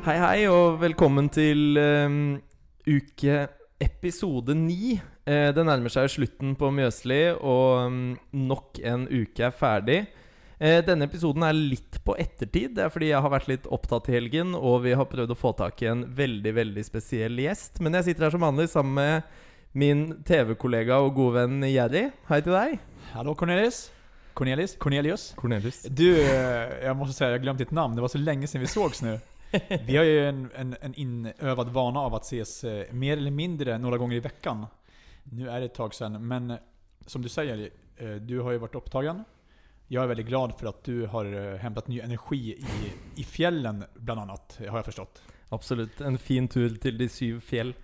[0.00, 2.38] Hei, hei, og velkommen til um,
[2.88, 3.34] uke
[3.84, 4.94] episode ni.
[5.28, 7.98] Eh, det nærmer seg slutten på Mjøsli, og um,
[8.32, 9.98] nok en uke er ferdig.
[10.56, 12.78] Eh, denne episoden er litt på ettertid.
[12.78, 15.36] Det er fordi jeg har vært litt opptatt i helgen, og vi har prøvd å
[15.36, 17.82] få tak i en veldig veldig spesiell gjest.
[17.84, 22.06] Men jeg sitter her som vanlig sammen med min TV-kollega og gode venn Jerry.
[22.30, 22.78] Hei til deg.
[23.12, 23.90] Hallo, Cornelis.
[24.32, 24.78] Cornelis?
[24.80, 25.34] Cornelius?
[25.36, 25.82] Cornelius.
[25.92, 27.92] Du, jeg må si jeg har glemt ditt navn.
[27.92, 29.18] Det var så lenge siden vi sågs nu.
[29.86, 33.78] Vi har ju en, en, en inövad vana av att ses eh, mer eller mindre
[33.78, 34.66] några gånger i veckan.
[35.24, 36.56] Nu är det ett tag sedan, men eh,
[37.06, 39.24] som du säger, eh, du har ju varit upptagen.
[39.88, 42.66] Jag är väldigt glad för att du har hämtat ny energi i,
[43.20, 45.22] i fjällen, bland annat, har jag förstått.
[45.48, 46.00] Absolut.
[46.00, 47.74] En fin tur til de syv fjell.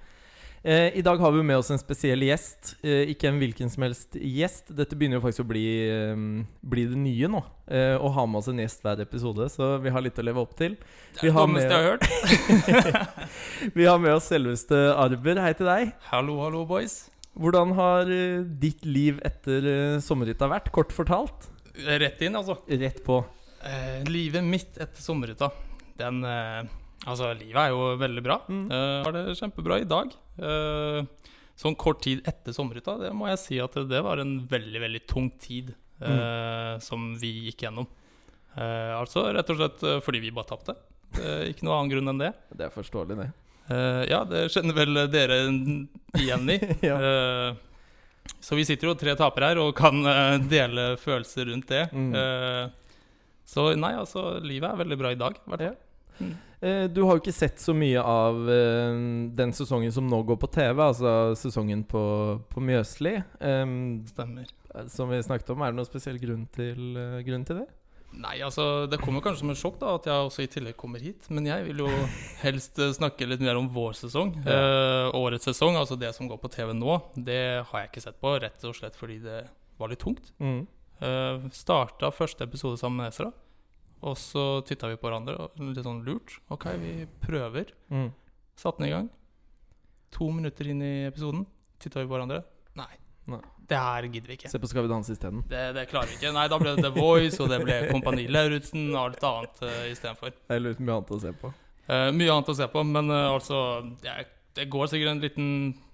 [0.67, 2.73] Eh, I dag har vi med oss en spesiell gjest.
[2.83, 4.73] Eh, ikke en hvilken som helst gjest.
[4.75, 6.23] Dette begynner jo faktisk å bli, eh,
[6.67, 7.43] bli det nye nå.
[7.67, 10.53] Å ha med oss en gjest hver episode, så vi har litt å leve opp
[10.59, 10.77] til.
[11.15, 13.75] Det er det har dummeste jeg har hørt.
[13.75, 15.41] Vi har med oss selveste Arber.
[15.43, 15.93] Hei til deg.
[16.13, 17.11] Hallo, hallo, boys.
[17.37, 18.11] Hvordan har
[18.63, 20.71] ditt liv etter sommerhytta vært?
[20.75, 21.51] Kort fortalt.
[21.87, 22.59] Rett inn, altså.
[22.71, 23.25] Rett på.
[23.67, 25.51] Eh, livet mitt etter sommerhytta.
[25.99, 26.63] Den eh,
[27.05, 28.39] Altså, livet er jo veldig bra.
[28.49, 28.67] Mm.
[28.73, 30.15] Uh, har det kjempebra i dag.
[30.41, 34.81] Uh, sånn kort tid etter sommerhytta, det må jeg si at det var en veldig,
[34.83, 35.71] veldig tung tid
[36.05, 37.87] eh, som vi gikk gjennom.
[38.57, 40.75] Altså rett og slett fordi vi bare tapte.
[41.49, 42.29] Ikke noe annen grunn enn det.
[42.53, 43.31] Det er forståelig, det.
[44.13, 45.41] Ja, det kjenner vel dere
[46.21, 46.59] igjen i.
[46.91, 47.01] Ja.
[48.45, 50.05] Så vi sitter jo tre tapere her og kan
[50.53, 51.87] dele følelser rundt det.
[51.97, 52.13] Mm.
[53.49, 55.41] Så nei, altså, livet er veldig bra i dag.
[55.49, 55.81] hvert fall.
[56.61, 59.01] Eh, Du har jo ikke sett så mye av eh,
[59.37, 62.03] den sesongen som nå går på TV, altså sesongen på,
[62.53, 63.17] på Mjøsli.
[63.41, 64.47] Um, Stemmer.
[64.93, 67.67] som vi snakket om, er det noen spesiell grunn til, eh, grunn til det?
[68.17, 71.03] Nei, altså, det kommer kanskje som en sjokk da at jeg også i tillegg kommer
[71.03, 71.27] hit.
[71.29, 71.91] Men jeg vil jo
[72.47, 74.33] helst eh, snakke litt mer om vår sesong.
[74.41, 78.21] Eh, årets sesong, altså det som går på TV nå, det har jeg ikke sett
[78.23, 78.33] på.
[78.41, 79.43] Rett og slett fordi det
[79.77, 80.33] var litt tungt.
[80.41, 80.65] Mm.
[80.97, 83.29] Uh, starta første episode sammen med Ezra.
[84.07, 86.37] Og så titta vi på hverandre og litt sånn lurt.
[86.55, 86.93] Ok, vi
[87.25, 87.73] prøver.
[87.91, 88.11] Mm.
[88.57, 89.09] Satte den i gang.
[90.17, 91.43] To minutter inn i episoden
[91.83, 92.43] titta vi på hverandre.
[92.79, 92.93] Nei.
[93.27, 93.41] Nei.
[93.67, 94.49] Det her gidder vi ikke.
[94.53, 95.41] Se på Skal vi danse isteden.
[95.51, 96.31] Det, det klarer vi ikke.
[96.37, 99.81] Nei, da ble det The Voice, og det ble Kompani Lauritzen og alt annet uh,
[99.91, 100.31] istedenfor.
[100.47, 101.51] Det er litt mye annet å se på.
[101.91, 103.59] Uh, mye annet å se på, men uh, altså
[104.07, 105.51] jeg, Det går sikkert en liten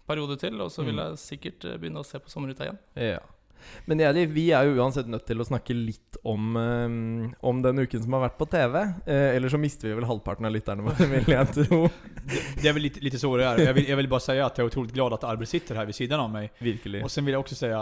[0.06, 1.00] periode til, og så vil Mm.
[1.06, 2.78] jeg sikkert eh, begynne å se på Sommerhytta igjen.
[3.00, 3.22] Ja.
[3.86, 7.84] Men Jerry, vi er jo uansett nødt til å snakke litt om, um, om den
[7.84, 8.78] uken som har vært på TV.
[9.06, 11.80] Eh, eller så mister vi vel halvparten av lytterne våre, vil jeg tro.
[12.26, 13.64] Det, er vel litt, litt lite så det er.
[13.66, 15.86] Jeg vil, jag vill bara säga att jag är otroligt glad at Arber sitter her
[15.86, 16.50] ved siden av meg.
[16.58, 17.04] Virkelig.
[17.04, 17.72] Og så vil jeg også si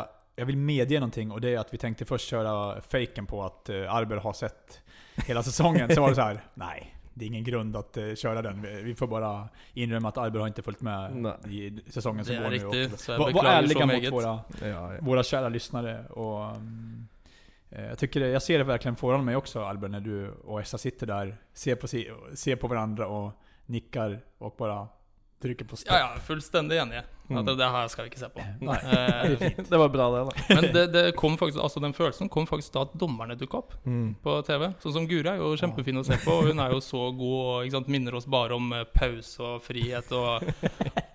[0.41, 3.73] jeg vil medge noe, og det er at vi tenkte først kjøre faken på at
[3.75, 4.81] uh, Arber har sett
[5.27, 5.91] hela sesongen.
[5.91, 7.00] Så var det så her nej.
[7.21, 8.63] Det är ingen grund att å köra den.
[8.63, 11.67] Vi- Vi får bara inrymma att Arber har inte följt med Nej.
[11.67, 12.57] i säsongen som Det går er nu.
[12.65, 15.01] riktig, Och så jeg Var, var beklager ärliga så mot våre våra, Ja, ja.
[15.01, 16.05] våra kära lyssnare.
[16.07, 16.45] Och,
[17.71, 20.61] eh, jag, tycker det, jag ser det verkligen foran mig också Arber, när du och
[20.61, 21.87] Essa sitter där, ser på,
[22.37, 23.33] ser på varandra och
[23.67, 24.89] nickar och bara
[25.43, 25.95] trycker på stopp.
[25.97, 27.01] Ja, ja, fullstendig enig.
[27.31, 27.39] Mm.
[27.39, 28.43] At det, det her skal vi ikke se på.
[28.61, 30.55] Nej, Eh, det var bra, det, da.
[30.55, 33.75] Men det, det kom faktisk, altså den følelsen kom faktisk da at dommerne dukka opp
[33.87, 34.15] Mm.
[34.23, 34.73] på TV.
[34.83, 37.39] Sånn som Guri er jo kjempefin å se på, og hun er jo så god
[37.45, 40.43] og ikke sant, minner oss bare om eh, pause og frihet og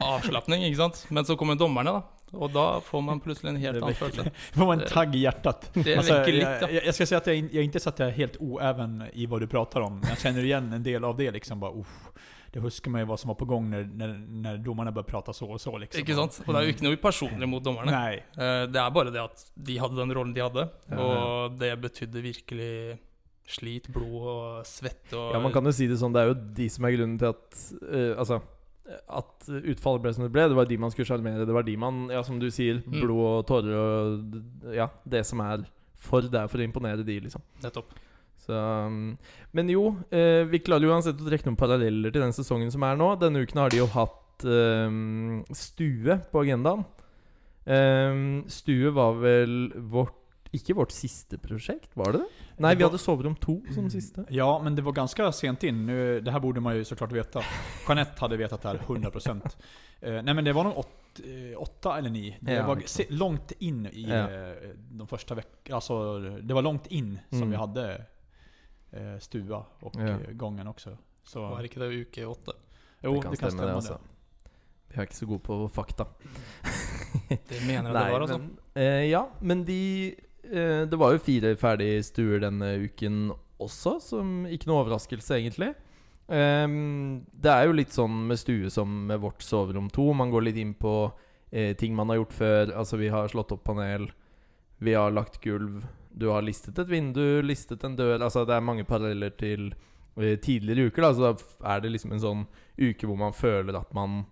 [0.01, 0.63] avslapning.
[0.65, 1.05] ikke sant?
[1.09, 2.03] Men så kommer dommerne, da.
[2.35, 4.31] Og da får man plutselig en helt annen følelse.
[4.57, 5.69] Får man en tagg i hjertet.
[5.75, 6.81] Det Alltså, vekker litt, jag, ja.
[6.83, 9.27] jeg, ska säga att jag, in- jag inte så att jag är helt oeven i
[9.27, 9.99] hva du prater om.
[10.03, 11.59] Men kjenner igjen igen en del av det liksom.
[11.59, 12.09] bare, uff,
[12.55, 15.49] det man jo vad som var på gång när, när, när domarna började prata så
[15.51, 15.77] och så.
[15.77, 15.99] Liksom.
[16.01, 16.41] Ikke sant?
[16.47, 17.91] Og det er jo ikke noe personlig mot dommerne.
[17.91, 18.23] Nej.
[18.37, 22.21] Eh, Det er bare det at de hadde den rollen de hadde, og det betydde
[22.23, 22.97] virkelig
[23.47, 26.13] slit, blod og svette og Ja, man kan jo si det sånn.
[26.15, 27.59] Det er jo de som er grunnen til at
[27.91, 28.41] uh, Altså
[29.09, 30.43] at utfallet ble som det ble.
[30.47, 31.45] Det var de man skulle sjarmere.
[31.45, 32.99] Det var de man, ja som du sier, Mm.
[33.01, 35.65] blod og tårer og Ja, det som er
[35.97, 36.21] for.
[36.21, 37.41] Det er for å imponere de, liksom.
[37.63, 37.93] Nettopp.
[38.45, 38.53] Så,
[38.87, 39.17] um,
[39.57, 42.83] men jo, eh, vi klarer jo uansett å trekke noen paralleller til den sesongen som
[42.85, 43.07] er nå.
[43.21, 46.85] Denne uken har de jo hatt ehm, stue på agendaen.
[47.65, 50.21] Ehm, stue var vel vårt
[50.55, 52.43] Ikke vårt siste prosjekt, var det det?
[52.63, 54.23] Nei, vi hadde soverom to som siste.
[54.31, 55.81] Ja, men det var ganske sent inn.
[55.89, 57.41] Nu, det her borde man jo så klart veta.
[57.83, 59.57] Jeanette hadde vetat det her 100%.
[60.23, 62.37] Nei, men det var åt, eh, eller ni.
[62.39, 65.75] Det var langt se, långt in i eh, de første veckorna.
[65.75, 67.51] Altså, det var langt inn som Mm.
[67.51, 68.05] vi hade
[68.93, 70.07] eh, stua och Ja.
[70.07, 70.97] eh, gången också.
[71.23, 72.53] Så, Var ikke det uke åtte?
[73.03, 73.75] jo, det kan stemme, det, det.
[73.75, 73.97] altså.
[74.89, 76.05] Vi er ikke så gode på fakta.
[77.29, 78.37] Det mener jeg det var, altså.
[78.37, 83.99] men, eh, ja, men de eh, Det var jo fire ferdige stuer denne uken også,
[84.03, 85.71] som ikke noe overraskelse, egentlig.
[86.27, 90.13] Um, det er jo litt sånn med stue som med vårt soverom 2.
[90.13, 91.11] Man går litt inn på
[91.51, 92.73] eh, ting man har gjort før.
[92.75, 94.09] Altså, vi har slått opp panel,
[94.77, 98.63] vi har lagt gulv, du har listet et vindu, listet en dør Altså, det er
[98.63, 99.73] mange paralleller til
[100.15, 101.11] eh, tidligere uker, da.
[101.13, 102.45] Så da er det liksom en sånn
[102.79, 104.23] uke hvor man føler at man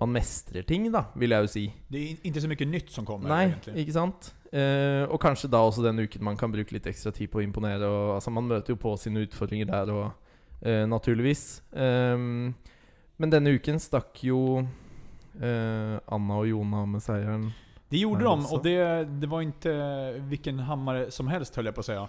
[0.00, 1.62] man mestrer ting, da, vil jeg jo si.
[1.92, 3.74] Det er ikke så mye nytt som kommer Nei, egentlig.
[3.82, 4.30] ikke sant?
[4.48, 7.44] Eh, og kanskje da også den uken man kan bruke litt ekstra tid på å
[7.44, 7.84] imponere.
[7.84, 10.06] Og, altså, man møter jo på sine utfordringer der og
[10.64, 11.44] eh, naturligvis.
[11.76, 12.16] Eh,
[13.20, 14.40] men denne uken stakk jo
[15.36, 17.50] eh, Anna og Jona med seieren.
[17.90, 21.74] Det gjorde Ja, de och det, det var inte vilken hammare som helst höll jag
[21.74, 22.08] på att säga.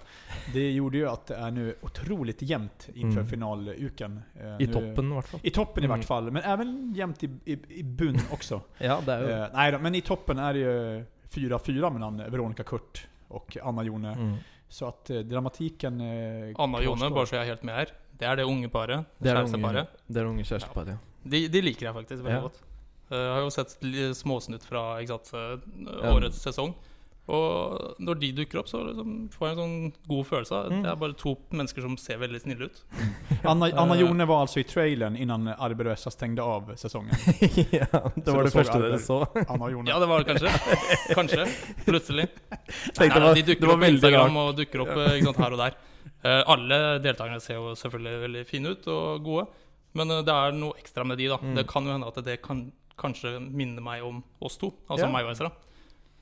[0.53, 3.27] Det gjorde ju att det är nu otroligt jämnt inför Mm.
[3.29, 4.21] finaluken.
[4.39, 5.39] Eh, I nu- toppen, i hvert fall.
[5.43, 5.97] I toppen i Mm.
[5.97, 8.61] vart fall, men även jämnt i, i, i bunn också.
[8.77, 9.31] Ja, det är ju.
[9.31, 13.83] eh, nej då, men i toppen är det ju 4-4 mellan Veronica Kurt och Anna
[13.83, 14.13] Jone.
[14.13, 14.35] mm.
[14.69, 17.87] Så att eh, dramatiken eh, Anna Jone, bare så jeg er helt med her.
[18.19, 19.05] Det er det unge paret.
[19.17, 19.87] Det er det unge, Kjæresteparet.
[20.07, 20.87] det er det unge kjæresteparet.
[20.87, 20.97] Ja.
[21.23, 22.41] De, de liker jeg faktisk veldig Ja.
[22.41, 22.61] godt.
[23.11, 23.75] Eh, Jeg har jo sett
[24.17, 25.33] småsnutt fra ikke sant,
[26.03, 26.51] årets Ja.
[26.51, 26.73] sesong.
[27.31, 30.51] Og når de dukker opp, så liksom får jeg en sånn god følelse.
[30.57, 30.81] av Mm.
[30.83, 32.81] Det er bare to mennesker som ser veldig snille ut.
[33.45, 34.01] Anna, Anna Eh.
[34.01, 35.47] Jone var altså i traileren innan
[35.93, 37.13] Essa stängde av sesongen.
[37.71, 37.85] ja,
[38.15, 39.21] det Så var det første dere så.
[39.53, 39.87] Anna Jone.
[39.87, 41.15] Ja, det var det kanskje.
[41.15, 41.45] Kanskje.
[41.85, 42.27] Plutselig.
[42.51, 44.49] Nei, Nei, det de dukker opp på Instagram rart.
[44.49, 45.79] og dukker opp eh, ikke sant, her og der.
[46.25, 49.47] Uh, alle deltakerne ser jo selvfølgelig veldig fine ut og gode,
[49.93, 51.27] men uh, det er noe ekstra med de.
[51.31, 51.55] da Mm.
[51.55, 55.11] Det kan jo hende at det kan kanskje minner meg om oss to, altså Ja.
[55.11, 55.51] meg og Ezra.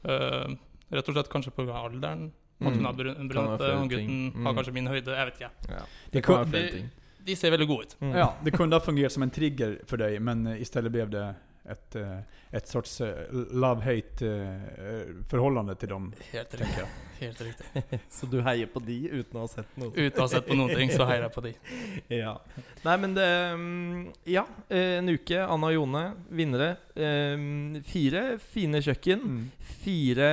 [0.06, 0.56] Uh,
[0.92, 1.74] rett og slett kanskje pga.
[1.86, 2.32] alderen.
[2.62, 2.76] At Mm.
[2.76, 4.44] hun har brun- Kan være brunette, og gutten Mm.
[4.46, 5.06] har kanskje min høyde.
[5.16, 5.52] Jeg vet ikke.
[5.70, 5.84] Ja.
[6.12, 6.90] Det kan de, ting.
[7.26, 7.96] De ser veldig gode ut.
[8.02, 8.14] Mm.
[8.16, 11.36] Ja, det kunne ha fungert som en trigger for deg, men i stedet ble det
[11.72, 16.86] ett, et ett sorts eh, love-hate eh, til dem, Helt riktig.
[17.20, 17.84] Helt riktig.
[18.10, 19.92] Så du heier på de uten å ha sett noe?
[19.92, 21.54] Uten å ha sett på noen ting, så heier jeg på de.
[22.22, 22.38] Ja.
[22.86, 23.28] Nei, men det
[23.60, 24.00] mm,
[24.32, 25.44] Ja, eh, en uke.
[25.44, 26.72] Anna og Jone, vinnere.
[26.96, 27.36] Eh,
[27.90, 29.28] Fire fine kjøkken.
[29.28, 29.46] Mm.
[29.84, 30.32] Fire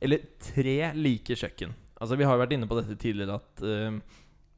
[0.00, 1.74] Eller tre like kjøkken.
[2.00, 4.00] Altså Vi har jo vært inne på dette tidligere, at eh,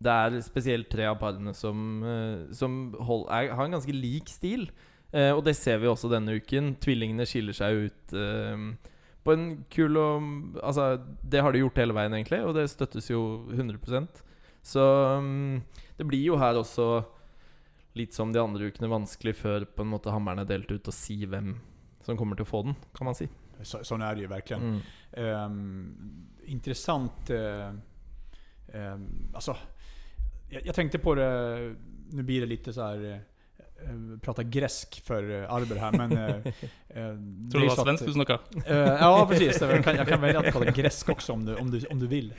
[0.02, 4.30] det er spesielt tre av parene som, eh, som hold, er, har en ganske lik
[4.30, 4.68] stil.
[5.12, 6.74] Eh, og det ser vi også denne uken.
[6.80, 8.92] Tvillingene skiller seg ut eh,
[9.22, 10.28] på en kul og
[10.62, 14.22] Altså, det har de gjort hele veien, egentlig, og det støttes jo 100%
[14.66, 14.82] Så
[15.18, 15.60] um,
[15.98, 17.04] det blir jo her også
[17.98, 20.94] litt som de andre ukene vanskelig før på en måte hammeren er delt ut, å
[20.96, 21.58] si hvem
[22.02, 23.26] som kommer til å få den, kan man si.
[23.62, 24.58] Så, sånn er det jo virkelig.
[24.64, 24.78] Mm.
[25.12, 27.68] Um, interessant uh,
[28.72, 29.04] um,
[29.36, 29.54] Altså,
[30.48, 31.28] jeg, jeg, tenkte på det,
[32.16, 32.88] Nå blir det litt så
[33.84, 36.12] eh, prata gresk för eh, Arber här, men...
[36.12, 36.36] Eh,
[36.88, 37.16] eh, Tror
[37.50, 38.38] du det var att- svensk du snackade?
[38.66, 39.60] Eh, ja, precis.
[39.60, 42.06] Jag kan, jag kan välja att prata gresk också om du, om du, om du
[42.06, 42.34] vill.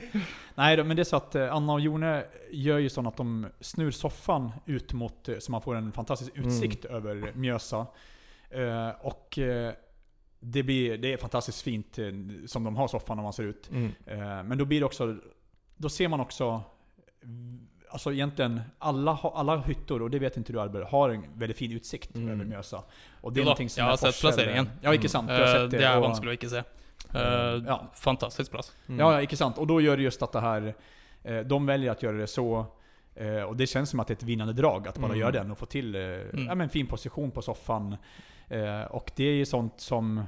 [0.54, 3.46] Nej, då, men det är så att Anna och Jone gör ju så att de
[3.60, 7.86] snur soffan ut mot, så man får en fantastisk utsikt över Mjösa.
[8.50, 9.38] Eh, och
[10.40, 11.98] det, blir, det är fantastiskt fint
[12.46, 13.70] som de har soffan när man ser ut.
[13.70, 13.92] Mm.
[14.06, 15.16] Eh, men då blir det också,
[15.76, 16.62] då ser man också
[17.22, 21.56] mm, Alltså egentligen, alla, alla hyttor, och det vet inte du Arber, har en väldigt
[21.58, 22.28] fin utsikt Mm.
[22.28, 22.82] över Mjösa.
[23.20, 24.68] Och det är någonting som jeg har sett plasseringen.
[24.82, 25.28] Ja, ikke sant?
[25.28, 26.58] Du har Eh, det er og- vanskelig å ikke se.
[27.14, 27.90] Uh, Ja.
[27.94, 28.72] Fantastisk plass.
[28.88, 29.00] Mm.
[29.00, 29.58] Ja, ja, ikke sant.
[29.58, 30.74] Och då gör det just att det här,
[31.22, 32.66] eh, de väljer att göra det så,
[33.14, 35.18] eh, och det känns som att det är ett vinnande drag att bara Mm.
[35.18, 36.46] göra den och få till mm.
[36.46, 37.96] ja, men fin position på soffan.
[38.48, 40.24] Eh, och det är ju sånt som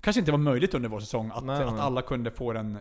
[0.00, 2.78] kanske inte var möjligt under vår säsong, att, Nej, att alla kunde få den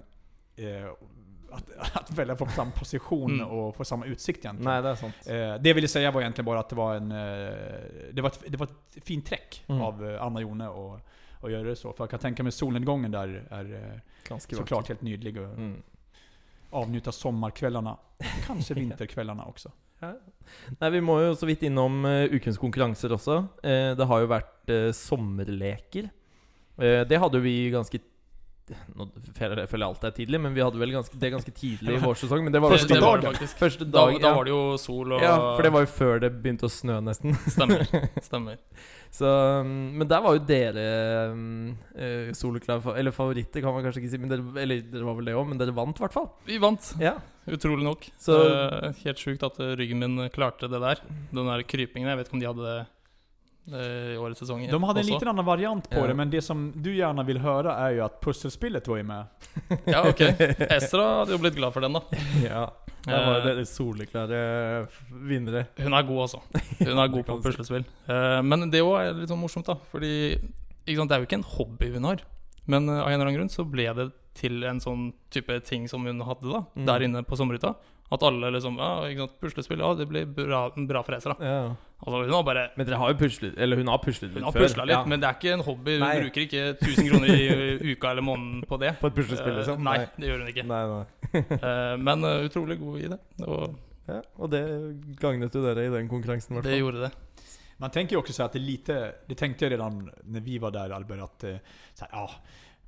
[1.52, 3.48] att, att välja på samma position Mm.
[3.48, 4.72] och få samma utsikt egentligen.
[4.74, 5.16] Nei, det er sant.
[5.26, 7.54] Eh, det jag ville säga var egentligen bara att det var en eh,
[8.14, 9.82] det, var ett, det var ett fint träck Mm.
[9.82, 11.00] av eh, Anna Jone och,
[11.42, 11.94] och göra det så.
[11.94, 15.82] För jag kan tänka mig solnedgången där är eh, Ganske såklart helt nydlig och Mm.
[16.70, 17.98] avnjuta sommarkvällarna.
[18.48, 19.72] Kanske vinterkvällarna också.
[20.80, 23.38] Nei, Vi må jo så vidt innom uh, ukens konkurranser også.
[23.66, 26.10] Uh, det har jo vært uh, sommerleker.
[26.80, 28.00] Det hadde vi ganske
[28.96, 29.08] Nå
[29.38, 32.18] føler jeg alt er tidlig, men vi hadde vel ganske, det ganske tidlig i vår
[32.22, 32.44] sesong.
[32.46, 33.58] Men det var Det, vel det var det faktisk.
[33.58, 34.20] første Da, dag.
[34.22, 34.36] da ja.
[34.36, 37.00] var det jo sol og ja, for det var jo før det begynte å snø,
[37.02, 37.34] nesten.
[37.50, 37.86] Stemmer.
[38.30, 38.60] Stemmer.
[39.10, 40.84] Så, um, men der var jo dere
[41.34, 44.20] uh, eh, soleklare Eller favoritter, kan man kanskje ikke si.
[44.22, 46.30] Men dere, eller dere var vel det òg, men dere vant i hvert fall.
[46.46, 47.16] Vi vant, Ja.
[47.50, 48.06] utrolig nok.
[48.22, 51.02] Så- Eh, helt sjukt at ryggen min klarte det der.
[51.34, 52.08] Den der krypingen.
[52.10, 52.88] Jeg vet ikke om de hadde det
[53.68, 55.12] i årets sesong De hadde en også.
[55.14, 56.08] liten annen variant på Ja.
[56.08, 59.26] det, men det som du gjerne vil høre, er jo at puslespillet var ju med.
[59.86, 60.22] Ja, ok.
[60.70, 62.02] Estra hadde jo blitt glad for den, da.
[62.44, 62.64] ja.
[63.06, 64.40] Der var Eh, dere soleklare
[64.88, 65.68] f- vinnere.
[65.78, 66.42] Hun er god, altså.
[66.80, 67.86] Hun er god på puslespill.
[68.08, 69.76] Eh, men det òg er litt sånn morsomt, da.
[69.92, 70.12] Fordi
[70.96, 72.18] sant, det er jo ikke en hobby hun har.
[72.68, 75.88] Men eh, av en eller annen grunn så ble det til en sånn type ting
[75.88, 76.86] som hun hadde da Mm.
[76.86, 77.76] der inne på sommerhytta.
[78.12, 81.36] At alle liksom ja, ikke sant, Puslespill, ja, det blir bra, bra for Ezra.
[81.40, 81.60] Ja.
[82.00, 84.54] Altså, hun har bare Men dere har jo puslet Eller hun har puslet Hun har
[84.56, 84.64] før.
[84.64, 85.02] pusla litt, ja.
[85.06, 85.98] men det er ikke en hobby.
[86.00, 86.22] Hun Nei.
[86.24, 88.94] bruker ikke 1000 kroner i uka eller måneden på det.
[89.02, 89.78] På et puslespill, liksom?
[89.78, 90.66] Eh, nei, det gjør hun ikke.
[90.72, 91.06] Nei, nei.
[91.60, 93.20] Eh, men uh, utrolig god i det.
[93.46, 93.76] Og
[94.10, 94.62] Ja, og det
[95.22, 96.56] gagnet jo dere i den konkurransen.
[96.56, 97.12] i hvert det gjorde det.
[97.78, 100.72] Man tenker jo också att det är lite, det tänkte jag redan när vi var
[100.72, 101.56] där Albert, att eh,
[101.94, 102.32] så här, ja,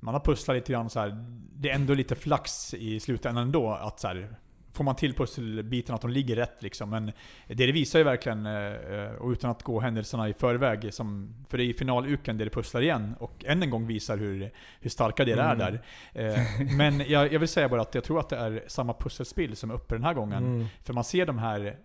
[0.00, 1.24] man har pusslat lite grann så här.
[1.56, 3.70] Det är ändå lite flax i slutändan ändå.
[3.70, 4.36] Att så här,
[4.72, 6.90] får man till pusselbiten att de ligger rätt liksom.
[6.90, 7.06] Men
[7.46, 11.58] det, det visar ju verkligen, eh, och utan att gå händelserna i förväg, som, för
[11.58, 14.50] det är i finaluken där det pusslar igen och än en gång visar hur,
[14.80, 15.58] hur starka det är Mm.
[15.58, 15.82] där.
[16.12, 16.38] Eh,
[16.76, 19.70] men jag, jag vill säga bara att jag tror att det är samma pusselspill som
[19.70, 20.44] är uppe den här gången.
[20.46, 20.66] Mm.
[20.82, 21.76] För man ser de här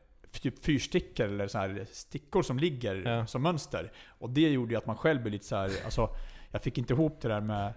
[0.42, 3.26] typ fyrstickor eller så här stickor som ligger Ja.
[3.28, 3.92] som mönster.
[4.08, 6.10] Och det gjorde ju att man själv blev lite så här, alltså
[6.52, 7.74] jag fick inte ihop det där med...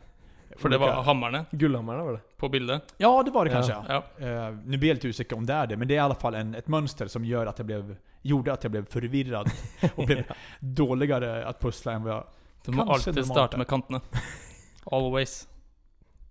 [0.57, 2.21] For det var hammerne Gullhammerne var det.
[2.37, 2.95] på bildet.
[2.97, 3.63] Ja, det var det Ja.
[3.63, 4.03] kanske.
[4.21, 4.49] Ja.
[4.51, 6.15] Uh, nu blir jag lite osäker om det är det, men det är i alla
[6.15, 9.51] fall en, ett mönster som gör att jag blev, gjorde att jag blev förvirrad
[9.95, 10.25] och blev
[10.61, 12.25] dåligare att pussla än vad jag...
[12.65, 14.01] Du må alltid normalt starte med kantene.
[14.85, 15.49] Always.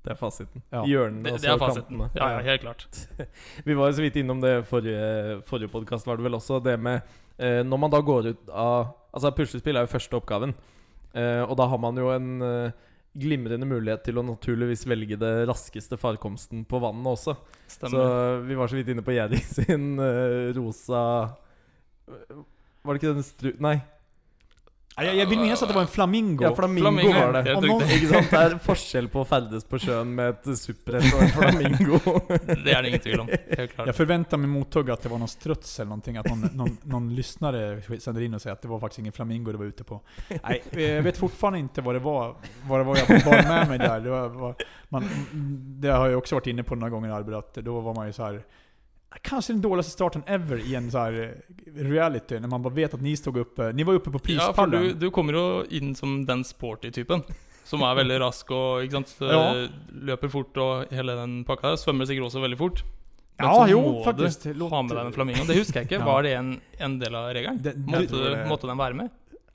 [0.04, 0.62] Det er fasiten.
[0.72, 0.86] Ja.
[0.88, 1.98] Hjørnene Det, det er fasiten.
[2.00, 2.10] kantene.
[2.16, 2.86] Ja, ja, helt klart.
[3.66, 6.60] Vi var jo så vidt innom det forrige, forrige podkast, var det vel også.
[6.64, 7.02] Det med
[7.38, 10.54] eh, Når man da går ut av Altså, puslespill er jo første oppgaven.
[11.18, 12.72] Eh, og da har man jo en eh,
[13.18, 17.36] glimrende mulighet til å naturligvis velge det raskeste farkomsten på vannet også.
[17.66, 18.44] Så Stemmer.
[18.46, 21.02] vi var så vidt inne på Jedi sin uh, rosa
[22.10, 23.54] Var det ikke den stru...
[23.64, 23.80] Nei.
[25.00, 26.44] Ja, jeg vil minnes at att det var en flamingo.
[26.44, 27.56] Ja, flamingo, Flamingo, var det.
[27.56, 28.32] Og nå, Ikke sant?
[28.32, 32.00] Det er forskjell på å ferdes på sjøen med et supprett og en flamingo.
[32.66, 33.30] Det er det ingen tvil om.
[33.58, 33.88] Helt klart.
[33.88, 37.16] Jag förväntar mig mothugg att det var någon struts eller någonting, att någon, någon, någon
[37.16, 40.02] lyssnare sänder in och säger att det var faktiskt ingen flamingo du var ute på.
[40.44, 42.36] Nej, jeg jag vet fortfarande inte vad det var,
[42.68, 44.00] vad det var jag bar med mig där.
[44.00, 44.56] Det, var, var,
[44.90, 45.10] man,
[45.80, 48.14] det har jag också varit inne på några gånger Albert, att då var man ju
[48.14, 48.44] så här.
[49.22, 51.14] Kanske den dåligaste starten ever i en så här
[51.76, 54.54] eh, reality, när man bara vet att ni stod uppe, ni var uppe på Ja,
[54.54, 57.24] for du, du kommer jo inn som den sporty typen.
[57.64, 59.68] Som er veldig rask og ikke sant, Ja.
[59.94, 61.78] løper fort og hele den pakka der.
[61.78, 62.84] Svømmer sikkert også veldig fort.
[63.40, 64.44] Men Ja, så jo, må faktisk.
[64.44, 65.48] du Låt- ha med deg den flamingoen.
[65.48, 66.06] Det husker jeg ikke.
[66.12, 66.50] Var det en,
[66.80, 67.60] en del av regelen?
[67.86, 69.10] Måtte, måtte den være med?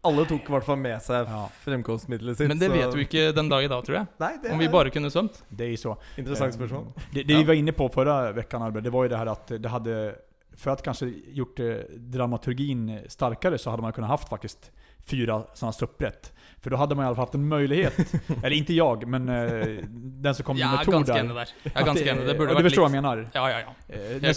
[0.04, 1.46] Alle tok i hvert fall med seg Ja.
[1.64, 2.48] fremkomstmiddelet sitt.
[2.48, 4.06] Men det så- vet du ikke den dag i dag, tror jeg.
[4.20, 5.42] Nei, Om vi bare kunne svømt.
[5.50, 5.96] Det er ju så.
[6.16, 6.92] Interessant Eh, spørsmål.
[7.12, 7.38] Det, det Ja.
[7.38, 10.14] vi var inne på forrige uke, Albert, det var jo det her at det hadde
[10.56, 14.70] For at kanskje gjort dramaturgien dramaturgin starkare så hadde man kunnet hatt faktisk
[15.04, 16.30] fyra sånne supprätt.
[16.62, 17.98] For da hadde man i alle fall hatt en mulighet.
[18.44, 19.82] eller ikke jeg, men uh,
[20.24, 20.92] den som kom er to
[21.34, 21.52] der.
[21.64, 22.26] Jeg er ganske enig.
[22.28, 23.16] Det burde vært litt du forstår hva jeg mener?
[23.16, 23.34] menar.
[23.34, 23.74] Ja, ja, ja.
[23.90, 24.28] Eh, når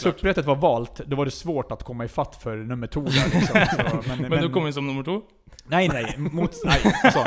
[0.43, 0.49] klart.
[0.49, 3.05] var valgt, da var det svårt komme i fatt for nummer to.
[3.05, 3.55] där liksom.
[3.77, 5.21] så, men, Men du kom inn som nummer to?
[5.71, 6.03] Nej, nei.
[6.17, 7.23] Mot, nei altså.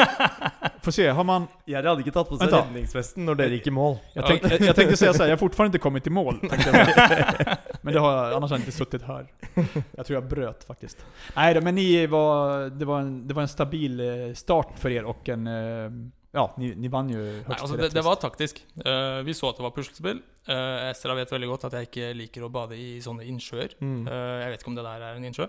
[0.81, 1.47] Få se, har man...
[1.69, 3.99] Jerry hadde ikke tatt på seg redningsvesten når dere gikk i mål.
[4.15, 6.39] Jeg, tenk, jeg, jeg tenkte å si at jeg har fortsatt ikke kommet i mål.
[6.47, 9.29] Men det har annars har jeg ikke suttit her.
[9.59, 11.05] Jeg tror jeg brøt, faktisk.
[11.37, 15.05] Nei men ni var, det var en, det var en stabil eh, start for dere,
[15.11, 15.47] og en...
[15.53, 18.61] eh, Ja, ni, ni vann ju Nei, altså det, det var taktisk.
[18.87, 20.21] Uh, vi så at det var puslespill.
[20.47, 23.75] Uh, Estra vet veldig godt at jeg ikke liker å bade i sånne innsjøer.
[23.83, 24.05] Mm.
[24.07, 25.49] Uh, jeg vet ikke om det der er en innsjø.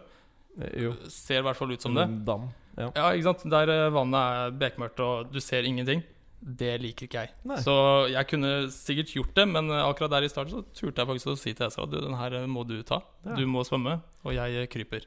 [0.60, 0.96] Eh, Jo.
[1.12, 2.08] Ser i hvert fall ut som det.
[2.28, 2.50] Dam.
[2.78, 2.90] Ja.
[2.96, 3.46] Ja, ikke sant?
[3.52, 6.04] Der eh, vannet er bekmørkt og du ser ingenting.
[6.42, 7.34] Det liker ikke jeg.
[7.46, 7.60] Nei.
[7.62, 7.74] Så
[8.10, 11.30] jeg kunne sikkert gjort det, men eh, akkurat der i starten så turte jeg faktisk
[11.30, 13.02] å si til Esra du, den her eh, må du ta.
[13.28, 13.36] Ja.
[13.38, 15.06] Du må svømme, og jeg eh, kryper.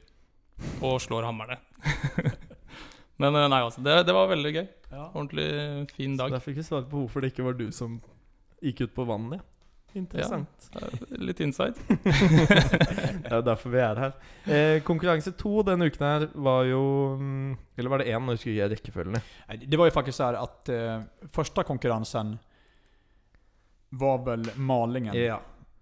[0.79, 1.57] Og slår hammerne.
[3.21, 3.83] men eh, nei, altså.
[3.83, 4.63] Det, det var veldig gøy.
[4.93, 5.09] Ja.
[5.11, 5.49] Ordentlig
[5.91, 6.31] fin dag.
[6.31, 7.97] Så der fikk vi svar på hvorfor det ikke var du som
[8.63, 9.43] gikk ut på vannet.
[9.95, 10.69] Interessant.
[10.73, 10.87] Ja,
[11.23, 11.73] Litt inside.
[11.87, 14.15] Det er jo derfor vi er her.
[14.43, 16.81] Eh, konkurranse to denne uken her var jo
[17.19, 18.25] mm, Eller var det én?
[18.25, 19.17] når vi skulle ikke rekkefølgen.
[19.63, 22.35] Det var jo faktisk sånn at att eh, första konkurrensen
[23.95, 25.15] var vel malingen.
[25.15, 25.39] Ja.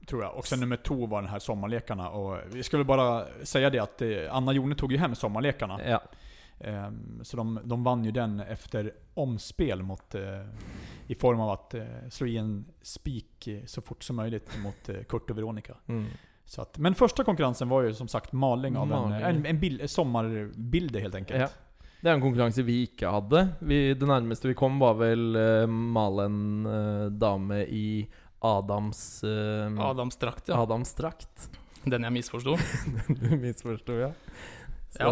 [0.08, 0.32] Tror jeg.
[0.36, 2.10] Og sen nummer to var den her sommarlekarna.
[2.10, 5.80] Og vi skulle bare si det at eh, Anna Jone tog jo hjem sommarlekarna.
[5.88, 6.02] Ja.
[6.64, 10.22] Ehm, så de, de vann ju den efter omspel mot eh,
[11.08, 14.90] I form av att eh, slå i en spik eh, så fort som möjligt mot
[14.90, 15.76] eh, Kurt och Veronica.
[15.88, 16.06] Mm.
[16.46, 19.14] Så att, men första konkurrensen var ju som sagt maling av Maling.
[19.14, 21.40] en, en, en bild, sommarbilder helt enkelt.
[21.40, 21.48] Ja.
[22.02, 23.46] Det er en konkurranse vi ikke hadde.
[23.64, 28.10] Vi, det nærmeste vi kom, var vel uh, male en uh, dame i
[28.44, 30.58] Adams uh, Adams drakt, ja.
[30.60, 31.48] Adams drakt.
[31.88, 32.58] Den jeg misforsto.
[33.22, 34.12] du misforsto, ja.
[34.94, 35.10] Så,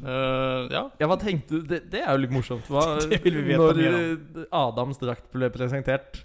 [0.00, 0.82] Eh, ja.
[0.98, 1.66] Ja, hva tenkte du?
[1.70, 2.66] Det, det er jo litt morsomt.
[2.70, 6.22] Hva, Det vil vi vite når mer eh, Adams drakt ble presentert.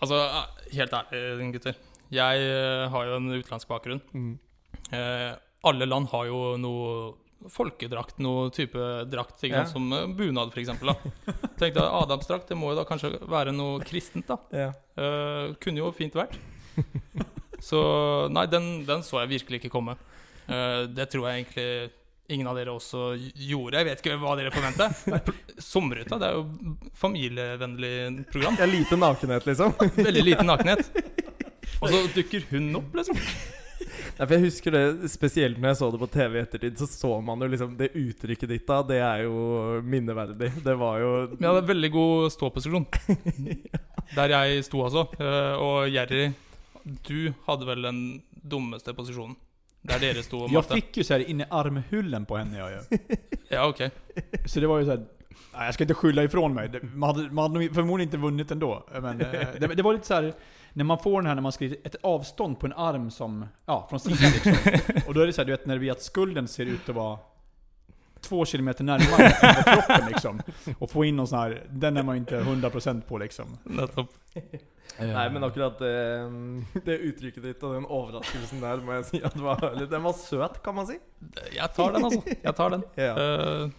[0.00, 1.78] Altså, eh, helt ærlig, gutter.
[2.12, 4.02] Jeg eh, har jo en utenlandsk bakgrunn.
[4.92, 5.30] Eh,
[5.66, 7.14] alle land har jo noe
[7.52, 8.78] folkedrakt, noe type
[9.12, 9.64] drakt, ikke Ja.
[9.68, 10.70] som bunad f.eks.
[11.60, 14.38] Tenkte jeg Adamsdrakt, det må jo da kanskje være noe kristent, da.
[14.52, 14.70] Ja.
[14.96, 16.36] Eh, kunne jo fint vært.
[17.66, 17.80] Så
[18.30, 19.94] nei, den, den så jeg virkelig ikke komme.
[20.46, 21.68] Eh, det tror jeg egentlig
[22.28, 23.80] ingen av dere også gjorde.
[23.80, 24.94] Jeg vet ikke hva dere forventer.
[25.62, 27.92] Sommerhytta, det er jo familievennlig
[28.32, 28.56] program.
[28.60, 29.76] Ja, lite nakenhet, liksom.
[29.98, 30.90] Veldig lite nakenhet.
[31.82, 33.20] Og så dukker hun opp, liksom.
[34.16, 36.86] Ja, for jeg husker det Spesielt når jeg så det på TV i ettertid, så
[36.88, 40.48] så man jo liksom Det uttrykket ditt da, det er jo minneverdig.
[40.64, 42.86] Det var jo Vi hadde veldig god ståposisjon.
[44.16, 45.04] Der jeg sto, altså.
[45.60, 46.30] Og Jerry,
[47.08, 48.00] du hadde vel den
[48.46, 49.36] dummeste posisjonen.
[49.82, 52.70] Der dere stod og Jag fick ju så här in i armhullen på henne jag
[52.70, 52.78] ju.
[53.48, 53.82] Ja, ok.
[54.46, 54.98] Så det var ju så här,
[55.54, 56.68] nej, jag ska inte skylla ifrån mig.
[56.68, 58.84] Det- Man hade, man hade nog förmodligen inte vunnit ändå.
[58.92, 59.30] Men eh,
[59.60, 60.34] det, det var lite så här
[60.72, 63.86] när man får den här när man skriver ett avstånd på en arm som, ja,
[63.90, 64.52] från sidan liksom.
[65.06, 66.94] Och då är det så här, du vet när vi att skulden ser ut att
[66.94, 67.18] vara
[68.20, 70.42] två kilometer närmare än på kroppen liksom.
[70.78, 73.58] Och få in någon sån här, den är man ju inte 100% på liksom.
[73.64, 74.10] Nettopp.
[74.98, 75.94] Nei, men akkurat det,
[76.86, 80.60] det uttrykket ditt og den overraskelsen der må jeg si at var Den var søt,
[80.64, 80.98] kan man si.
[81.52, 82.22] Jeg tar den, altså.
[82.32, 82.86] Jeg tar den.
[83.06, 83.12] Ja.
[83.16, 83.74] Uh,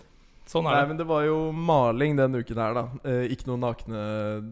[0.47, 0.89] sånn Nei, er det.
[0.91, 2.83] men det var jo maling den uken her, da.
[3.03, 4.01] Uh, ikke noen nakne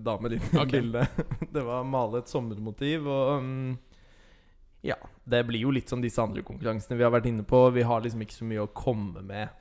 [0.05, 0.79] damer i okay.
[0.79, 1.19] bildet.
[1.55, 3.75] Det var male et sommermotiv, og um,
[4.85, 4.97] Ja.
[5.25, 7.63] Det blir jo litt som disse andre konkurransene vi har vært inne på.
[7.73, 9.53] Vi har liksom ikke så mye å komme med.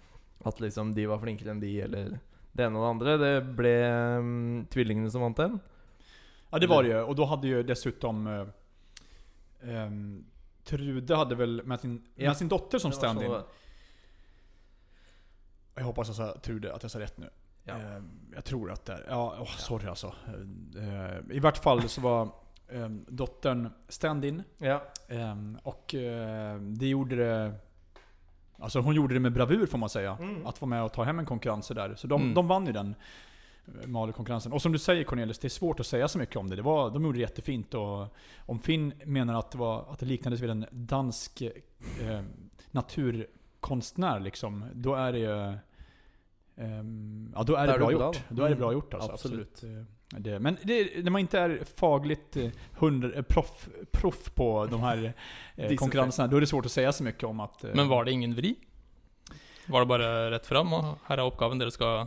[0.44, 2.18] At liksom de var flinkere enn de, eller
[2.52, 3.14] det ene og det andre.
[3.22, 3.76] Det ble
[4.20, 4.34] um,
[4.72, 5.56] tvillingene som vant den.
[6.54, 7.00] Ja det var det ju.
[7.00, 8.46] Och då hade ju dessutom eh,
[9.70, 10.24] ehm,
[10.64, 12.28] Trude hade väl med sin, Ja.
[12.28, 13.34] med sin dotter som stand-in.
[15.74, 17.30] Jag hoppas jag sa Trude, att jag sa rätt nu.
[17.64, 17.74] Ja.
[17.74, 19.04] Uh, jag tror att det är...
[19.08, 20.14] Ja, oh, sorry alltså.
[20.76, 22.28] Uh, I vart fall så var
[22.68, 24.42] um, dottern stand-in.
[24.58, 24.82] Ja.
[25.08, 27.54] Um, och uh, det gjorde det...
[28.58, 30.16] Alltså hon gjorde det med bravur får man säga.
[30.20, 30.46] Mm.
[30.46, 31.94] Att vara med och ta hem en konkurrens där.
[31.94, 32.34] Så de, Mm.
[32.34, 32.94] de vann ju den
[33.86, 34.52] Maler-konkurrensen.
[34.52, 36.56] Och som du säger Cornelis, det är svårt att säga så mycket om det.
[36.56, 37.74] det var, de gjorde det jättefint.
[37.74, 38.14] Och
[38.46, 42.20] om Finn menar att det, var, att det liknades vid en dansk eh,
[42.70, 45.58] naturkonstnär, liksom, då är det ju...
[46.56, 48.00] ehm, ja, då är Där det bra gjort.
[48.14, 49.12] Da Då är det bra gjort alltså.
[49.12, 49.48] absolut.
[49.52, 49.78] Absolut.
[49.78, 49.84] Eh,
[50.20, 54.80] Det, men det, när man inte är fagligt eh, hundra, eh, proff, proff på de
[54.80, 55.12] här
[55.56, 57.64] eh, konkurrenserna, då är det svårt att säga så mycket om att...
[57.64, 58.54] eh, Men var det ingen vri?
[59.66, 62.06] Var det bare rett fram, og her er oppgaven dere skal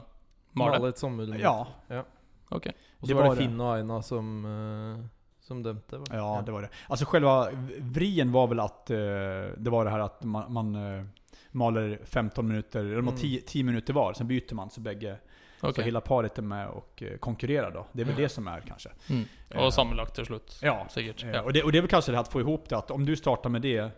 [0.57, 0.79] male?
[0.79, 1.41] Male et sommermotiv.
[1.41, 2.03] Ja,
[2.49, 2.67] Ok.
[3.01, 3.41] Og så var var det.
[3.43, 5.05] Finn og Aina som, uh,
[5.43, 5.97] som dømte.
[5.99, 6.05] va?
[6.15, 6.69] Ja, det var det.
[6.87, 11.03] Alltså själva vrien var vel at uh, det var det her at man, man uh,
[11.51, 13.15] maler 15 minuter, eller Mm.
[13.15, 15.17] 10, 10 minuter var, sen byter man så begge
[15.61, 15.73] Okay.
[15.73, 17.83] så hela paret er med og konkurrerer, da.
[17.93, 18.21] Det er vel Ja.
[18.27, 18.91] det som er, kanskje.
[19.09, 19.23] Mm.
[19.55, 20.85] Og sammenlagt til slutt, Ja.
[20.87, 21.23] sikkert.
[21.33, 21.41] Ja.
[21.41, 23.05] Og, det, og, det er vel kanskje det å att få ihop det, at om
[23.05, 23.91] du startar med det,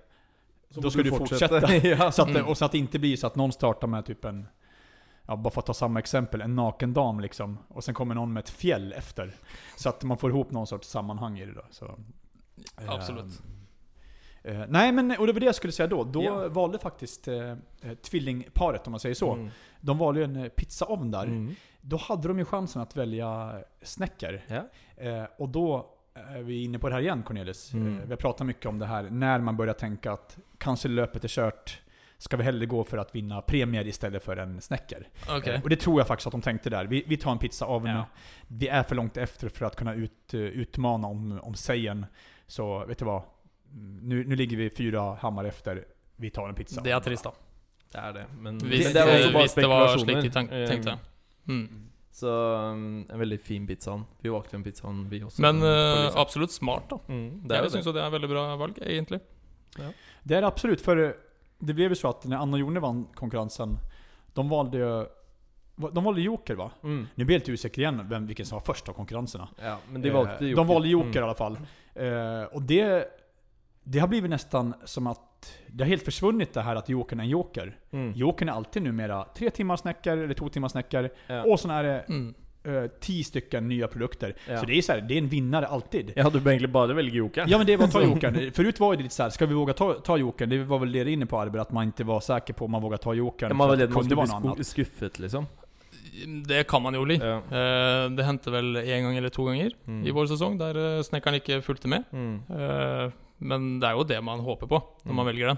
[0.71, 1.59] Så skal du fortsette.
[1.83, 2.11] ja.
[2.11, 2.47] så at, Mm.
[2.47, 4.47] Og så at det ikke blir så at noen startar med typ en,
[5.29, 7.57] ja, bara för att ta samma exempel, en naken dam liksom.
[7.67, 9.35] Och sen kommer någon med ett fjäll efter.
[9.77, 11.61] Så att man får ihop någon sorts sammanhang i det då.
[11.71, 11.85] Så,
[12.81, 13.41] eh, Absolut.
[14.43, 16.03] Eh, nej men, och det var det jag skulle säga då.
[16.03, 16.47] Då Ja.
[16.47, 19.33] valde faktiskt eh, eh, tvillingparet, om man säger så.
[19.33, 19.49] Mm.
[19.81, 21.23] De valde ju en eh, pizzaovn där.
[21.25, 21.55] Mm.
[21.81, 24.41] Då hade de ju chansen att välja snäckor.
[24.47, 24.63] Ja.
[25.03, 27.73] Eh, och då är vi inne på det här igen Cornelis.
[27.73, 27.97] Mm.
[27.99, 31.23] Eh, vi har pratat mycket om det här, när man börjar tänka att kanske löpet
[31.23, 31.81] är kört.
[32.21, 35.07] Ska vi hellre gå för att vinna premier istället för en snäcker?
[35.37, 35.47] Ok.
[35.47, 36.85] Eh, och det tror jag faktiskt att de tänkte där.
[36.85, 38.05] Vi, vi tar en pizza av Ja.
[38.47, 42.05] Vi är för långt efter för att kunna ut, eh, utmana om, om sägen.
[42.47, 43.21] Så vet du vad?
[43.73, 45.85] Mm, Nu, nu ligger vi fyra hammar efter.
[46.15, 46.81] Vi tar en pizza.
[46.81, 47.31] Det er trist, da.
[47.91, 48.25] Det er det.
[48.39, 50.97] Men visst, det, det var visst det var slik de tenk, Eh, tenkte.
[51.47, 51.89] Mm.
[52.11, 54.03] Så um, en veldig fin pizzaen.
[54.21, 55.41] Vi valgte en pizzaen, vi også.
[55.41, 56.99] Men uh, eh, absolutt smart, da.
[57.07, 57.89] mm, det er Jeg syns det.
[57.89, 59.19] jo det er veldig bra valg, egentlig.
[60.23, 61.11] Det är det absolut, för eh,
[61.59, 63.77] det blev ju så att när Anna och Jone vann konkurrensen,
[64.33, 65.05] de valde ju...
[65.91, 66.71] De valde Joker va?
[66.83, 67.07] Mm.
[67.15, 69.47] Nu blir jag lite osäker igen vem, vilken som var först av konkurrenserna.
[69.63, 70.55] Ja, men de Eh, Joker.
[70.55, 71.23] De valde Joker i Mm.
[71.23, 71.59] alla fall.
[71.95, 73.07] Eh, och det,
[73.83, 77.23] det har blivit nästan som att det har helt försvunnit det här att Jokern är
[77.23, 77.77] en Joker.
[77.91, 78.13] Mm.
[78.15, 81.09] Jokern är alltid numera tre timmars snäckar eller två timmars snäckar.
[81.27, 81.43] Ja.
[81.43, 82.33] Och sen är det Mm.
[82.77, 84.35] Eh, ti stycken nya produkter.
[84.49, 84.59] Ja.
[84.59, 86.13] Så det är så här, det är en vinnare alltid.
[86.15, 87.49] Ja, du bør egentlig bare velge jokeren.
[87.49, 88.51] Ja men det är bara att ta jokern.
[88.51, 90.49] Förut var det lite så här, ska vi våga ta, ta jokern?
[90.49, 92.71] Det var väl det du inne på Arber, att man inte var säker på om
[92.71, 93.49] man vågar ta jokern.
[93.49, 95.45] Ja, man var redd man skulle bli skuffet, liksom.
[96.47, 97.15] Det kan man jo bli.
[97.17, 97.37] Ja.
[97.37, 100.07] Eh, det hendte vel én gang eller to ganger Mm.
[100.07, 102.03] i vår sesong der eh, snekkeren ikke fulgte med.
[102.11, 102.41] Mm.
[102.49, 105.15] Eh, men det er jo det man håper på når Mm.
[105.15, 105.57] man velger den.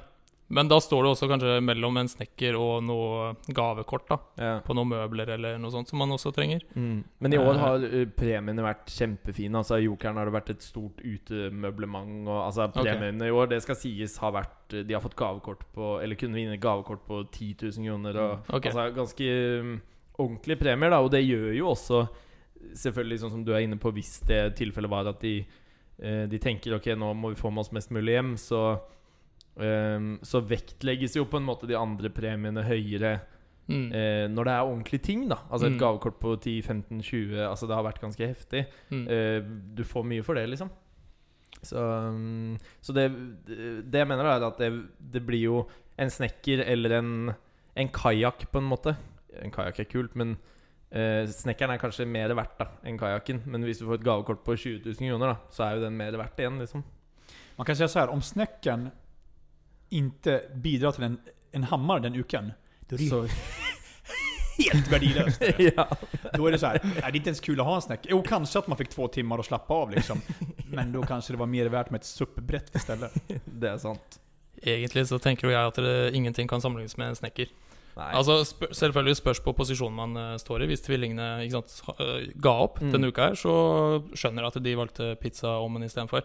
[0.51, 4.53] Men da står det også kanskje mellom en snekker og noe gavekort da Ja.
[4.65, 6.63] på noen møbler eller noe sånt som man også trenger.
[6.75, 7.03] Mm.
[7.23, 9.61] Men i år har uh, premiene vært kjempefine.
[9.61, 12.27] Altså I Jokeren har det vært et stort utemøblement.
[12.27, 15.65] Og, altså Premiene Premiene i år, det skal sies, har vært De har fått gavekort
[15.75, 18.19] på Eller kunne vinne gavekort på 10 000 kroner.
[18.19, 18.71] Og, okay.
[18.71, 19.73] Altså ganske um,
[20.19, 20.99] ordentlige premier, da.
[20.99, 22.05] Og det gjør jo også
[22.77, 26.39] Selvfølgelig, sånn som du er inne på, hvis det tilfellet var at de eh, De
[26.41, 28.61] tenker ok, nå må vi få med oss mest mulig hjem, så
[29.57, 33.19] um, Så vektlegges jo på en måte de andre premiene høyere
[33.71, 33.91] Mm.
[33.93, 35.29] uh, når det er ordentlige ting.
[35.29, 35.79] da Altså Et Mm.
[35.79, 38.65] gavekort på 10-15-20 Altså Det har vært ganske heftig.
[38.89, 39.05] Mm.
[39.07, 40.69] Uh, du får mye for det, liksom.
[41.63, 43.05] Så, um, så det,
[43.91, 44.71] det jeg mener, er at det,
[45.13, 47.11] det blir jo en snekker eller en,
[47.77, 48.95] en kajakk, på en måte.
[49.41, 50.33] En kajakk er kult, men
[50.91, 53.43] uh, snekkeren er kanskje mer verdt da enn kajakken.
[53.45, 55.95] Men hvis du får et gavekort på 20 000 kroner, da så er jo den
[56.01, 56.83] mer verdt igjen, liksom.
[57.57, 58.89] Man kan si så her, om snäcken
[59.91, 61.17] inte bidrar till en,
[61.51, 62.51] en hammare den uken,
[62.89, 63.27] då är det Så,
[64.71, 65.41] helt värdelöst.
[65.75, 65.87] ja.
[66.33, 67.99] Då är det så här, nej, det är inte ens kul att ha en snäck.
[68.09, 70.21] Jo, kanske att man fick två timmar att slappa av liksom.
[70.67, 73.13] Men då kanske det var mer värt med ett suppbrett istället.
[73.45, 74.19] Det er sant.
[74.63, 77.49] Egentlig så tenker jo jeg at det, ingenting kan sammenlignes med en snekker.
[77.95, 78.11] Nei.
[78.15, 80.67] Altså spør, Selvfølgelig spørs på posisjonen man uh, står i.
[80.69, 82.91] Hvis tvillingene ikke sant, eh, ga opp Mm.
[82.93, 83.55] denne uka, her så
[84.15, 86.23] skjønner jeg at de valgte pizzaovnen istedenfor.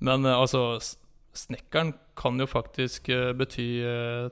[0.00, 0.78] Men uh, altså,
[1.34, 4.28] snekkeren kan jo faktisk eh, bety eh,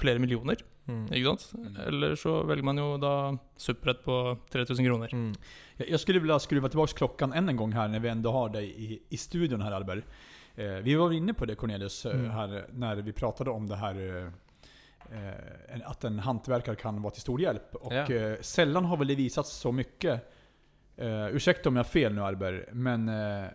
[0.00, 0.56] flere millioner,
[0.90, 1.04] Mm.
[1.12, 1.76] ikke sant?
[1.86, 3.10] Eller så velger man jo da
[3.60, 4.14] supprett på
[4.50, 5.12] 3000 kroner.
[5.14, 5.34] Mm.
[5.78, 8.48] Jeg jag skulle vilja skruva tilbake klockan enn en gang her, når vi enda har
[8.48, 10.02] deg i, i studion her, Albert.
[10.56, 12.30] Eh, vi var inne på det Cornelius, eh, Mm.
[12.34, 14.00] her, når vi pratet om det her
[15.12, 17.74] eh, At en- håndverker kan være til stor hjelp.
[17.82, 18.02] Og Ja.
[18.04, 20.20] eh, sjelden har vel det visats så mye
[20.98, 23.50] eh, ursäkta om jeg har fel nå, Albert, men eh,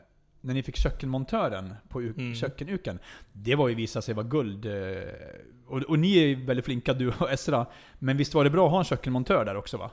[0.46, 2.36] när ni fick kökkenmontören på Mm.
[2.36, 3.00] kökkenuken.
[3.34, 4.66] Det var ju visa sig vara guld.
[4.66, 5.04] Eh,
[5.68, 7.66] och, och ni är ju väldigt flinka du och Esra.
[8.00, 9.90] Men visst var det bra att ha en kökkenmontör där också va?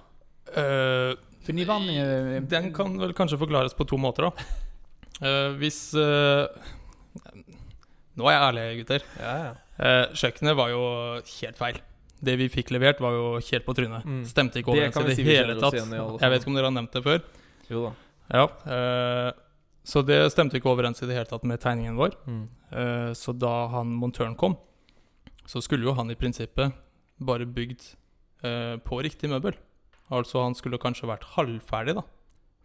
[0.48, 4.32] Uh, För ni vann eh, Den kan vel kanskje forklares på to måter, da.
[5.22, 6.46] Uh, hvis eh,
[8.18, 9.04] Nå er jeg ærlig, gutter.
[9.20, 9.52] Ja, ja.
[9.82, 10.80] Eh, kjøkkenet var jo
[11.40, 11.78] helt feil.
[12.22, 14.04] Det vi fikk levert, var jo helt på trynet.
[14.04, 14.24] Mm.
[14.28, 15.74] Stemte ikke Det overens i vi det hele tatt.
[15.78, 17.22] igjen Jeg vet ikke om dere har nevnt det før.
[17.70, 17.92] Jo da.
[18.32, 18.44] Ja,
[18.76, 19.30] eh,
[19.82, 22.14] Så det stemte ikke overens i det hele tatt med tegningen vår.
[22.26, 22.44] Mm.
[22.70, 24.54] Uh, så da han montøren kom,
[25.46, 26.76] så skulle jo han i prinsippet
[27.22, 27.82] bare bygd
[28.46, 29.58] uh, på riktig møbel.
[30.12, 32.06] Altså han skulle kanskje vært halvferdig, da.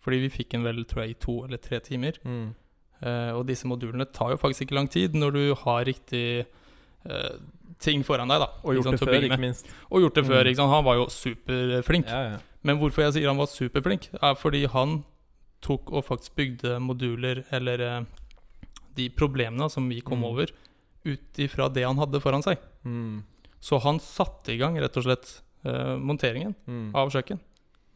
[0.03, 2.21] Fordi vi fikk en vel, tror jeg, i to eller tre timer.
[2.23, 2.53] Mm.
[3.01, 6.47] Uh, og disse modulene tar jo faktisk ikke lang tid når du har riktig
[7.79, 8.41] ting foran deg.
[8.41, 9.69] da Og gjort sant, det før, ikke minst.
[9.87, 10.41] Og gjort det før.
[10.41, 10.47] Mm.
[10.49, 10.71] ikke sant?
[10.73, 12.09] Han var jo superflink.
[12.11, 12.39] Ja, ja.
[12.67, 14.97] Men hvorfor jeg sier han var superflink, er fordi han
[15.61, 18.01] tok og faktisk bygde moduler, eller eh,
[18.97, 20.25] de problemene som vi kom Mm.
[20.31, 20.51] over,
[21.05, 22.57] ut ifra det han hadde foran seg.
[22.85, 23.23] Mm.
[23.61, 26.91] Så han satte i gang rett og slett eh, monteringen Mm.
[26.95, 27.39] av kjøkken.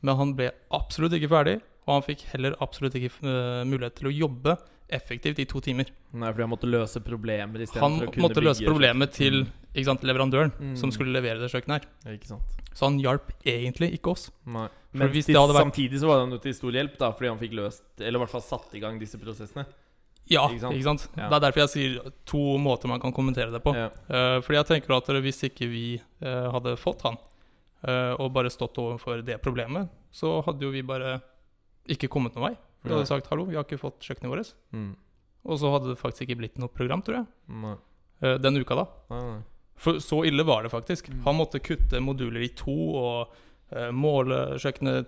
[0.01, 4.07] Men han ble absolutt ikke ferdig, og han fikk heller absolutt ikke eh, mulighet til
[4.09, 4.57] å jobbe
[4.91, 5.85] effektivt i to timer.
[6.13, 9.45] Nei, fordi han måtte løse problemer Han måtte løse problemet til
[9.85, 10.75] sant, leverandøren, Mm.
[10.77, 12.17] som skulle levere det kjøkkenet her.
[12.73, 14.31] Så han hjalp egentlig ikke oss.
[14.45, 14.67] Nei.
[14.93, 17.39] Men hvis det hadde vært- samtidig så var han til stor hjelp, da fordi han
[17.39, 19.65] fikk løst Eller i hvert fall satt i gang disse prosessene.
[20.29, 20.75] Ja, Ikke sant?
[20.75, 21.07] ikke sant?
[21.17, 21.27] Ja.
[21.29, 23.73] Det er derfor jeg sier to måter man kan kommentere det på.
[23.75, 23.89] Ja.
[24.07, 27.17] Uh, fordi jeg tenker at hvis ikke vi uh, hadde fått han,
[27.87, 31.21] uh, og bare stått overfor det problemet, så hadde jo vi bare
[31.89, 32.57] ikke kommet noen vei.
[32.83, 34.53] Vi hadde sagt 'hallo, vi har ikke fått kjøkkenet vårt'.
[34.73, 34.95] Mm.
[35.45, 37.27] Og så hadde det faktisk ikke blitt noe program, tror jeg.
[37.49, 37.75] Nei.
[38.37, 38.85] Den uka, da.
[39.09, 39.41] Nei, nei.
[39.75, 41.09] For så ille var det faktisk.
[41.09, 41.23] Mm.
[41.25, 43.33] Han måtte kutte moduler i to og
[43.91, 45.07] måle kjøkkenet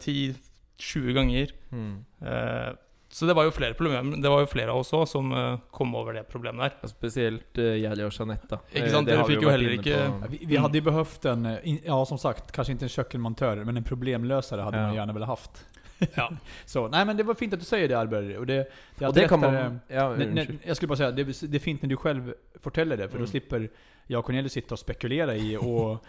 [0.80, 1.52] 10-20 ganger.
[1.71, 1.93] Mm.
[2.21, 2.71] Eh,
[3.13, 5.58] så det var jo flere problemer Det var jo flere av oss òg som eh,
[5.71, 6.78] kom over det problemet der.
[6.82, 8.58] Ja, Spesielt uh, Jerry og Jeanette.
[8.73, 11.28] Ikke Eh, sant, det dere fikk jo heller ikke- Ja, Vi, vi hadde jo behøvd
[11.34, 14.88] en, eh, ja som sagt, kanskje ikke en kjøkkenmontør, men en problemløsere Hadde Ja.
[14.88, 15.63] man gjerne villet haft.
[16.16, 16.32] Ja.
[16.66, 18.38] Så, nej men det var fint att du säger det Arber.
[18.38, 21.24] Och det, det, och det kan man Ja, När- när- jag skulle bara säga, det,
[21.24, 23.26] det är fint när du själv fortäller det, för Mm.
[23.26, 23.70] då slipper
[24.08, 26.06] jag och Cornelius sitta och spekulera i och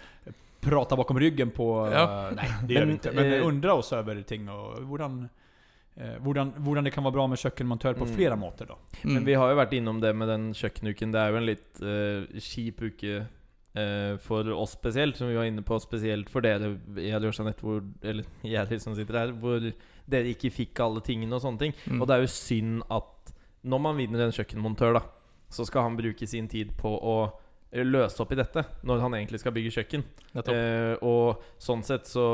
[0.61, 1.91] prata bakom ryggen på...
[1.93, 2.31] Ja.
[2.37, 3.13] Nej, det gör Men, vi inte.
[3.13, 5.29] Men eh, undra oss över ting och hvordan,
[5.97, 8.17] eh, hvordan, hvordan det kan vara bra med kökkenmontör på Mm.
[8.17, 8.79] flera måter då.
[9.03, 9.15] Mm.
[9.15, 11.13] Men vi har jo vært innom det med den kjøkkenuken.
[11.13, 13.25] Det er jo en litt uh, kjip uke eh,
[14.23, 17.81] for oss spesielt, som vi var inne på, spesielt for dere, jeg og Jeanette, hvor
[18.07, 19.59] Eller jeg som sitter her, hvor
[20.07, 21.75] dere ikke fikk alle tingene og sånne ting.
[21.89, 21.99] Mm.
[21.99, 23.35] Og det er jo synd at
[23.65, 25.03] når man vinner en kjøkkenmontør, da,
[25.53, 27.17] så skal han bruke sin tid på å
[27.73, 30.05] eh, løse opp i dette, når han egentlig skal bygge kjøkken.
[30.45, 32.27] Eh, og sånn sett så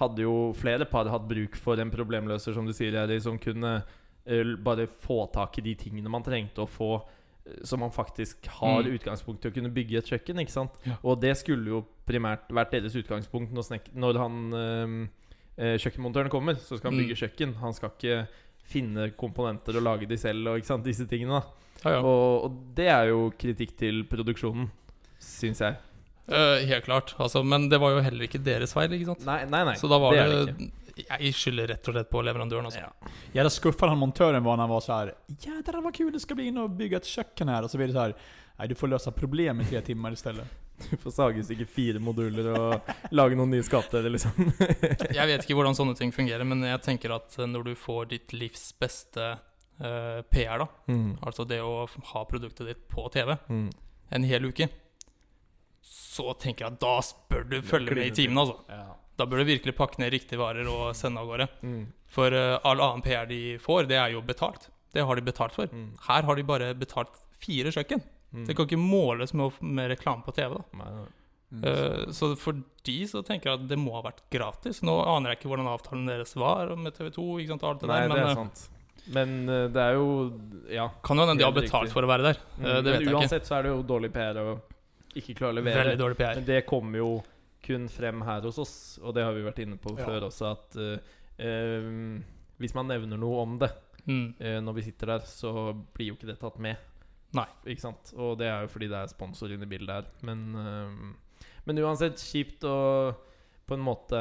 [0.00, 3.78] hadde jo flere par hatt bruk for en problemløser, som du sier, Jerry, som kunne
[3.78, 6.98] eh, bare få tak i de tingene man trengte å få,
[7.64, 8.98] så man faktisk har Mm.
[8.98, 10.40] utgangspunkt til å kunne bygge et kjøkken.
[10.40, 10.70] ikke sant?
[10.84, 10.96] Ja.
[11.04, 15.08] Og det skulle jo primært vært deres utgangspunkt når, snek når han
[15.58, 16.54] eh, kjøkkenmontøren kommer.
[16.56, 17.06] Så skal han Mm.
[17.06, 17.54] bygge kjøkken.
[17.62, 18.28] Han skal ikke
[18.66, 21.40] finne komponenter og lage de selv og ikke sant, disse tingene.
[21.40, 21.44] da
[21.84, 22.00] Ja, ja.
[22.02, 24.70] og, og det er jo kritikk til produksjonen,
[25.20, 25.76] syns jeg.
[26.28, 27.14] Uh, helt klart.
[27.20, 29.24] Altså, men det var jo heller ikke deres feil, ikke sant?
[29.24, 29.64] Nei, nei.
[29.64, 30.70] nei Så da var det det.
[30.96, 32.64] Jeg skylder rett og slett på leverandøren.
[32.70, 32.80] Altså.
[32.80, 33.10] Ja.
[33.36, 35.10] Jävla skuffa han montøren var han var så her
[35.44, 37.62] Jädrar vad kul det skal bli inn og bygge et kjøkken her.
[37.66, 38.14] Og så blir det så her
[38.56, 40.46] Nei, du får løse problem i tre timer i stedet.
[40.90, 44.32] Du får sage sikkert fire moduler og lage noen nye skatter, liksom.
[45.16, 48.32] Jeg vet ikke hvordan sånne ting fungerer, men jeg tenker at når du får ditt
[48.36, 49.28] livs beste
[49.80, 51.14] uh, PR, da, Mm.
[51.24, 53.70] altså det å ha produktet ditt på TV Mm.
[54.16, 54.68] en hel uke,
[55.80, 56.94] så tenker jeg at da
[57.30, 58.56] bør du følge med i timen, altså.
[59.16, 61.46] Da bør du virkelig pakke ned riktige varer og sende av gårde.
[61.64, 61.84] Mm.
[62.12, 64.68] For uh, all annen PR de får, det er jo betalt.
[64.92, 65.70] Det har de betalt for.
[65.72, 65.94] Mm.
[66.08, 68.02] Her har de bare betalt fire kjøkken.
[68.32, 68.44] Mm.
[68.48, 70.58] Det kan ikke måles med, med reklame på TV.
[70.58, 71.06] da Nei, nei.
[71.62, 74.82] Uh, Så for de så tenker jeg at det må ha vært gratis.
[74.84, 77.26] Nå aner jeg ikke hvordan avtalen deres var med TV 2.
[77.40, 78.64] Ikke sant, alt det Nei, der, det er eh, sant.
[79.14, 80.08] Men det er jo
[80.74, 80.88] Ja.
[81.06, 81.94] kan jo hende de har betalt riktig.
[81.94, 82.40] for å være der.
[82.58, 82.64] Mm.
[82.64, 83.20] Det Men vet jeg ikke.
[83.22, 84.56] uansett så er det jo dårlig PR å
[85.16, 85.84] ikke klare å levere.
[85.84, 86.34] Veldig dårlig PR.
[86.40, 87.10] Men det kommer jo
[87.66, 90.04] kun frem her hos oss, og det har vi vært inne på Ja.
[90.06, 90.98] før også, at uh,
[91.42, 91.90] eh,
[92.62, 93.72] hvis man nevner noe om det
[94.06, 94.34] Mm.
[94.38, 95.50] uh, når vi sitter der, så
[95.94, 96.76] blir jo ikke det tatt med.
[97.34, 97.46] Nei.
[97.66, 98.12] Ikke sant?
[98.14, 100.06] Og det er jo fordi det er sponsor inne i bildet her.
[100.22, 103.16] Men, uh, men uansett, kjipt å
[103.66, 104.20] på en måte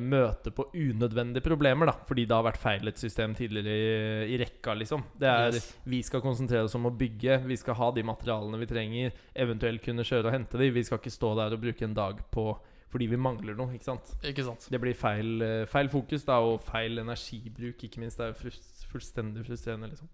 [0.00, 1.94] møte på unødvendige problemer, da.
[2.08, 5.06] Fordi det har vært feil et system tidligere i, i rekka, liksom.
[5.20, 5.70] Det er Yes.
[5.88, 7.38] Vi skal konsentrere oss om å bygge.
[7.48, 9.14] Vi skal ha de materialene vi trenger.
[9.34, 10.68] Eventuelt kunne kjøre og hente de.
[10.74, 12.52] Vi skal ikke stå der og bruke en dag på
[12.90, 13.70] fordi vi mangler noe.
[13.76, 14.08] ikke sant?
[14.26, 14.66] Ikke sant.
[14.70, 18.18] Det blir feil, eh, feil fokus da, og feil energibruk, ikke minst.
[18.18, 18.56] Det er
[18.90, 20.08] fullstendig frustrerende, liksom.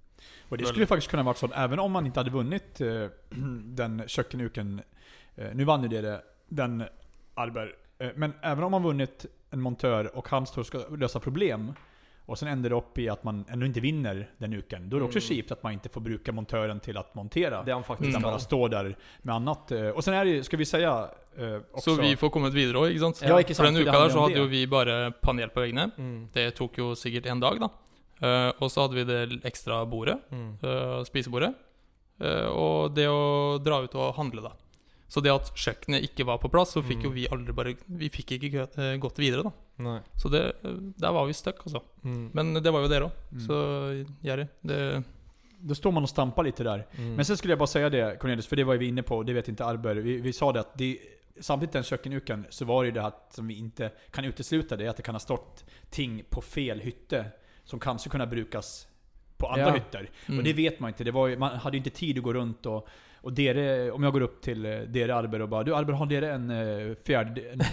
[0.51, 3.09] Og det skulle faktisk kunne vært sånn, even om man ikke hadde vunnet uh,
[3.81, 6.81] den kjøkkenuken uh, Nå vann jo dere den
[7.37, 7.73] Arber.
[8.01, 9.27] Uh, men even om man vunnit
[9.57, 11.73] en montör och han står och ska lösa problem.
[12.27, 14.91] Och sen ändrar det upp i att man ändå inte vinner den uken.
[14.91, 15.45] Då är det också Mm.
[15.51, 17.63] att man inte får bruka montören till att montera.
[17.63, 18.31] Det han faktisk Utan Mm.
[18.31, 19.73] bara stå der med annat.
[19.73, 21.95] og Och sen är det skal ska vi säga eh, också...
[21.97, 23.23] Så vi får kommet videre òg, ikke sant?
[23.23, 25.61] Ja, ikke sant, den for den uka der så hadde jo vi bare panel på
[25.61, 25.91] veggene.
[25.99, 26.29] Mm.
[26.33, 27.69] Det tok jo sikkert en dag, da.
[28.23, 30.59] Uh, og så hadde vi det ekstra bordet, Mm.
[30.65, 31.55] eh, spisebordet.
[32.21, 34.53] Uh, og det å dra ut og handle, da.
[35.09, 37.05] Så det at kjøkkenet ikke var på plass, så fikk Mm.
[37.05, 39.53] jo vi aldri bare Vi fikk ikke eh, gått videre, da.
[39.79, 40.01] Nei.
[40.17, 40.41] Så det,
[40.99, 41.81] der var vi stuck, altså.
[42.05, 42.31] Mm.
[42.35, 43.13] Men det var jo dere òg.
[43.33, 43.47] Mm.
[43.47, 45.05] Så Jerry, det
[45.59, 46.85] Då står man og stamper litt der.
[46.99, 47.15] Mm.
[47.17, 49.35] Men sen skulle jeg bare si det Cornelius, for det var vi inne på, det
[49.35, 49.95] vet ikke Arber.
[50.05, 50.99] Vi, vi sa det at det,
[51.41, 54.85] samtidig den kjøkkenuken, så var det ju det at, som vi ikke kan utesluta, det
[54.85, 57.25] at att det kan ha stått ting på fel hytte.
[57.65, 58.87] Som kanskje kunne brukes
[59.39, 59.73] på andre Ja.
[59.75, 60.09] hytter.
[60.29, 60.39] mm.
[60.39, 61.05] Och det vet man ikke.
[61.05, 62.87] Det var man hadde jo ikke tid å gå rundt och
[63.21, 66.11] och dere, om jeg går opp till eh, dere Arber og bare Du Arber, har
[66.11, 66.51] dere en
[67.05, 67.43] fjerde.
[67.53, 67.65] En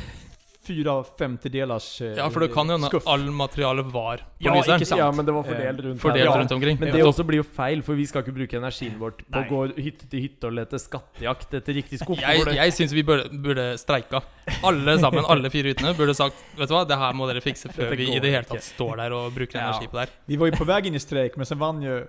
[0.68, 3.08] fyra femtedelars eh, Ja, for det kan jo hende skuff?
[3.08, 4.80] all materialet var på Ja, lyseren.
[4.82, 5.00] ikke sant.
[5.00, 6.26] Ja, men det var fordelt Eh, rundt Fordelt her.
[6.30, 6.38] Ja.
[6.40, 6.80] rundt omkring.
[6.80, 6.94] Men Ja.
[6.96, 9.44] det også blir jo feil, for vi skal ikke bruke energien vår på Nei.
[9.44, 12.22] å gå hytte til hytte og lete skattejakt etter riktig skuffe.
[12.22, 14.22] Jeg, jeg syns vi burde, burde streika.
[14.64, 17.72] Alle sammen, alle fire hyttene, burde sagt Vet du hva, det her må dere fikse
[17.74, 19.70] før vi i det hele tatt står der og bruker Ja.
[19.72, 20.10] energi på det her.
[20.28, 22.06] Vi var jo på vei inn i streik, men så vann jo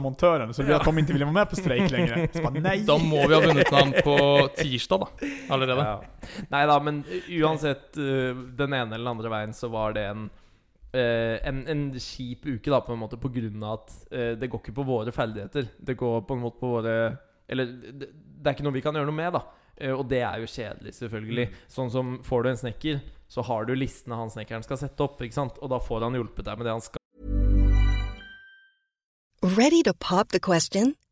[0.00, 0.52] montören.
[0.54, 2.28] Så de til ville være med på streik lenger.
[2.32, 2.78] Så bara, nei.
[2.84, 4.16] Da må vi ha vunnet navn på
[4.56, 5.06] tirsdag, da.
[5.54, 5.84] Allerede.
[5.84, 6.00] Ja.
[6.50, 10.30] Nei da, men uansett uh, den ene eller den andre veien så var det en
[10.92, 14.50] eh, en, en kjip uke, da, på en måte, på grunn av at eh, det
[14.52, 15.72] går ikke på våre ferdigheter.
[15.78, 16.94] Det går på en måte på våre
[17.48, 19.42] Eller det, det er ikke noe vi kan gjøre noe med, da.
[19.76, 21.48] Eh, og det er jo kjedelig, selvfølgelig.
[21.72, 25.20] Sånn som får du en snekker, så har du listene han snekkeren skal sette opp,
[25.20, 25.60] ikke sant?
[25.60, 26.98] Og da får han hjulpet deg med det han skal.
[29.42, 30.94] Ready to pop the question?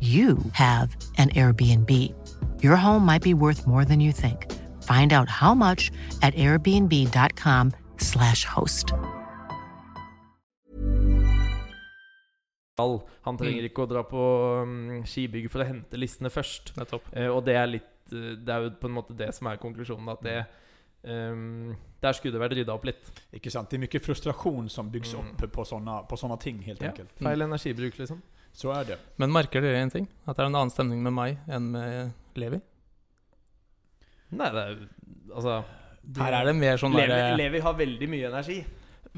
[0.00, 1.90] you have an Airbnb.
[2.62, 4.46] Your home might be worth more than you think.
[4.84, 5.90] Find out how much
[6.22, 8.92] at airbnb.com/slash host.
[12.78, 14.20] Han trenger ikke å dra på
[14.62, 16.76] um, skibygg for å hente listene først.
[16.78, 17.08] Nettopp.
[17.12, 19.56] Eh, og det er litt eh, Det er jo på en måte det som er
[19.58, 20.08] konklusjonen.
[20.14, 20.36] At det
[21.02, 23.10] um, Der skulle det vært rydda opp litt.
[23.34, 23.66] Ikke sant?
[23.70, 25.32] Det er mye frustrasjon som byggs Mm.
[25.34, 26.86] opp på sånne, på sånne ting, helt Ja.
[26.92, 27.10] enkelt.
[27.18, 28.22] Feil energibruk, liksom.
[28.58, 28.96] Så er det.
[29.22, 30.08] Men merker dere en ting?
[30.26, 32.58] At det er en annen stemning med meg enn med Levi?
[34.34, 34.80] Nei, det er
[35.28, 35.60] Altså
[36.18, 38.58] Her er det mer sånn Levi, der, Levi har veldig mye energi.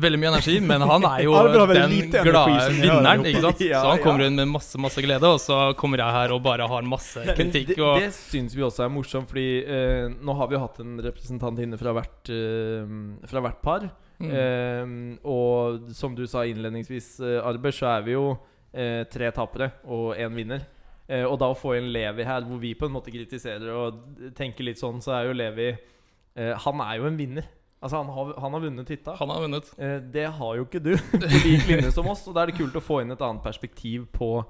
[0.01, 1.33] Veldig mye energi, men han er jo
[1.71, 1.95] den
[2.27, 3.25] glade vinneren.
[3.31, 3.63] ikke sant?
[3.71, 4.05] Ja, Så han ja.
[4.05, 7.25] kommer inn med masse masse glede, og så kommer jeg her og bare har masse
[7.39, 7.73] kritikk.
[7.75, 10.99] det, Og, det syns vi også er morsomt, fordi eh, nå har vi hatt en
[11.07, 12.95] representant inne fra hvert, eh,
[13.33, 13.89] fra hvert par.
[14.21, 14.91] mm, Eh,
[15.25, 18.35] og som du sa innledningsvis, uh, Arber, så er vi jo
[18.75, 20.67] eh, tre tapere og én vinner.
[21.09, 24.03] Eh, og da å få inn Levi her, hvor vi på en måte kritiserer og
[24.39, 27.49] tenker litt sånn, så er jo Levi eh, Han er jo en vinner.
[27.83, 29.15] Altså, han har, han har vunnet hytta.
[29.17, 29.71] han har vunnet.
[30.13, 32.77] Det har jo ikke du på lik linje som oss, og da er det kult
[32.77, 34.45] å få inn et annet perspektiv på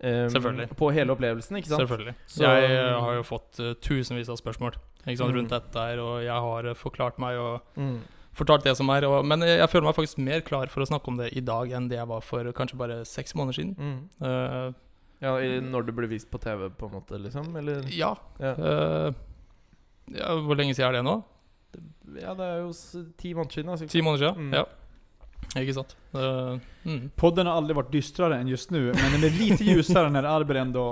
[0.00, 0.70] Um, Selvfølgelig.
[0.80, 1.82] På hele opplevelsen, ikke sant?
[1.82, 2.14] Selvfølgelig.
[2.24, 5.36] Så- jeg har jo fått uh, tusenvis av spørsmål ikke sant, Mm.
[5.36, 7.98] rundt dette her, og jeg har uh, forklart meg og Mm.
[8.40, 9.06] Fortalt det som er.
[9.08, 11.72] Og, men jeg, føler meg faktisk mer klar for å snakke om det i dag
[11.76, 13.74] enn det jeg var for kanskje bare seks måneder siden.
[13.78, 13.98] Mm.
[14.24, 14.86] Uh,
[15.20, 17.50] Ja, i- Når det blir vist på TV, på en måte, liksom?
[17.60, 17.82] Eller?
[17.92, 18.14] ja.
[18.40, 18.54] Ja.
[18.56, 19.12] Uh,
[20.16, 20.30] ja.
[20.46, 21.18] Hvor lenge siden er det nå?
[22.18, 23.68] ja, det er jo s ti måneder siden.
[23.70, 23.86] Altså.
[23.92, 24.48] Ti måneder siden?
[24.48, 24.54] Mm.
[24.56, 24.64] Ja.
[25.60, 25.92] Ikke sant.
[26.14, 26.56] Uh,
[26.88, 27.10] mm.
[27.20, 30.58] Podden har aldri vært dystrere enn just nu, men den blir lite lysere når Arber
[30.62, 30.86] ändå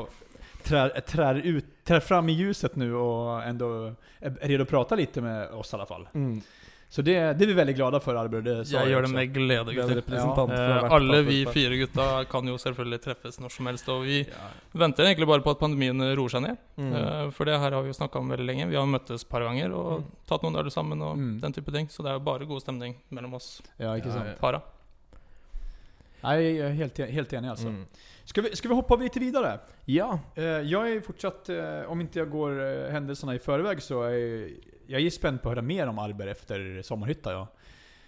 [0.67, 5.21] trär, trär, ut, trär fram i ljuset nu och ändå är redo att prata lite
[5.21, 6.09] med oss i alla fall.
[6.15, 6.41] Mm.
[6.91, 8.45] Så det, det er vi veldig glade for, Arbjørn.
[8.47, 10.01] Det Jeg gjør det med glede, er gutter.
[10.09, 14.23] fra Eh, alle vi fire gutta kan jo selvfølgelig treffes når som helst, og vi
[14.25, 14.49] Ja.
[14.75, 16.57] venter egentlig bare på at pandemien roer seg ned.
[16.79, 16.95] Mm.
[16.95, 18.69] Eh, For det her har vi jo snakka om veldig lenge.
[18.71, 20.05] Vi har møttes et par ganger og Mm.
[20.27, 21.41] tatt noen øl sammen og Mm.
[21.43, 21.89] den type ting.
[21.89, 24.25] Så det er jo bare god stemning mellom oss Ja, ikke sant.
[24.27, 24.35] ja.
[24.41, 24.63] para.
[26.25, 27.69] Nei, jeg er helt, helt enig altså.
[27.69, 27.85] Mm.
[28.27, 29.61] Ska, vi, skal vi hoppe litt videre?
[29.87, 30.19] Ja.
[30.37, 34.51] Uh, jeg er fortsatt, uh, om ikke jeg går uh, hendelsene i forveien, så är
[34.89, 37.33] jag är spänd på att höra mer om Arber efter Sommarhytta.
[37.33, 37.47] Ja.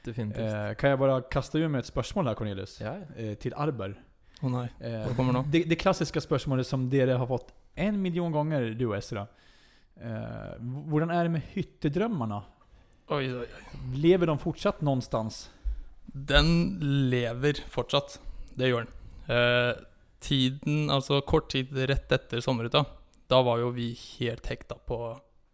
[0.05, 0.53] Definitivt.
[0.55, 2.81] Eh, kan jag bara kasta ur mig ett spörsmål här Cornelius?
[2.81, 2.97] ja.
[3.17, 3.95] Eh, till Arber.
[4.43, 4.69] Å nei.
[4.81, 5.45] Eh, Hva kommer nå?
[5.53, 9.27] det, det klassiska spörsmålet som dere har fått en miljon gånger, du och Esra.
[10.01, 10.57] Eh,
[10.89, 12.41] hvordan er det med hyttedrømmene?
[13.11, 13.81] Oi, oi, oi.
[14.01, 15.51] Lever de fortsatt någonstans?
[16.07, 16.79] Den
[17.11, 18.17] lever fortsatt.
[18.57, 18.95] Det gjør den.
[19.37, 19.75] Eh,
[20.21, 22.85] tiden, altså kort tid rett etter sommerhytta,
[23.31, 24.99] da var jo vi helt hekta på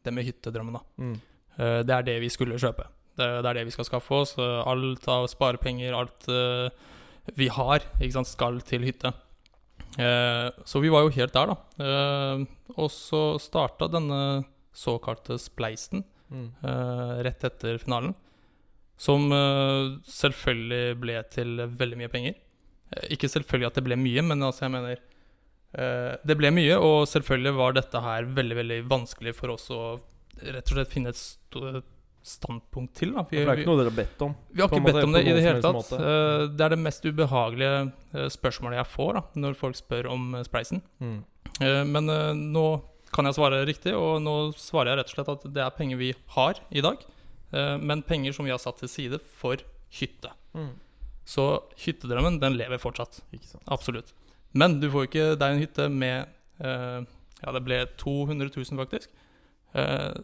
[0.06, 0.78] det med hyttedrømmen.
[0.78, 0.82] da.
[1.02, 1.14] Mm.
[1.58, 2.86] Uh, Det er det vi skulle kjøpe.
[3.16, 4.34] Det, det er det vi skal skaffe oss.
[4.38, 6.68] Eh, Alt av sparepenger, alt uh,
[7.34, 9.12] vi har, ikke sant, skal til hytte.
[9.96, 11.56] Uh, så vi var jo helt der, da.
[12.76, 14.44] Og så starta denne
[14.76, 16.48] såkalte spleisen Mm.
[17.22, 18.10] rett etter finalen.
[18.98, 19.28] Som
[20.10, 22.34] selvfølgelig ble til veldig mye penger.
[23.14, 24.98] Ikke selvfølgelig at det ble mye, men altså jeg mener
[25.76, 29.80] Det ble mye, og selvfølgelig var dette her veldig veldig vanskelig for oss å
[30.40, 31.20] rett og slett finne et
[32.26, 33.12] standpunkt til.
[33.14, 33.22] Da.
[33.30, 34.32] Vi, det er ikke noe dere har bedt om.
[34.50, 35.92] Vi har ikke bedt om det i det hele tatt.
[35.94, 37.76] Eh, Det er det mest ubehagelige
[38.16, 40.82] eh, spørsmålet jeg får da, når folk spør om eh, spleisen.
[41.02, 41.18] Mm.
[41.60, 42.64] Eh, Men eh, nå
[43.14, 46.00] kan jeg svare riktig, og nå svarer jeg rett og slett at det er penger
[46.02, 47.04] vi har i dag.
[47.52, 49.62] eh, Men penger som vi har satt til side for
[50.00, 50.32] hytte.
[50.56, 50.72] Mm.
[51.26, 51.46] Så
[51.84, 53.20] hyttedrømmen, den lever fortsatt.
[53.70, 54.10] Absolutt.
[54.56, 56.32] Men du får ikke deg en hytte med
[56.64, 57.02] uh,
[57.42, 59.12] Ja, det ble 200 000, faktisk.
[59.76, 60.16] Uh,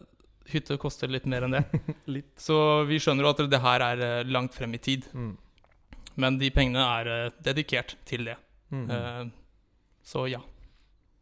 [0.49, 1.63] hytte koster litt mer enn det.
[2.15, 2.33] Litt.
[2.41, 2.57] Så
[2.89, 5.05] vi skjønner jo at det her er eh, langt frem i tid.
[5.13, 5.35] Mm.
[6.19, 8.35] Men de pengene er dedikert til det.
[8.73, 8.89] Mm.
[8.89, 10.41] Uh, så ja.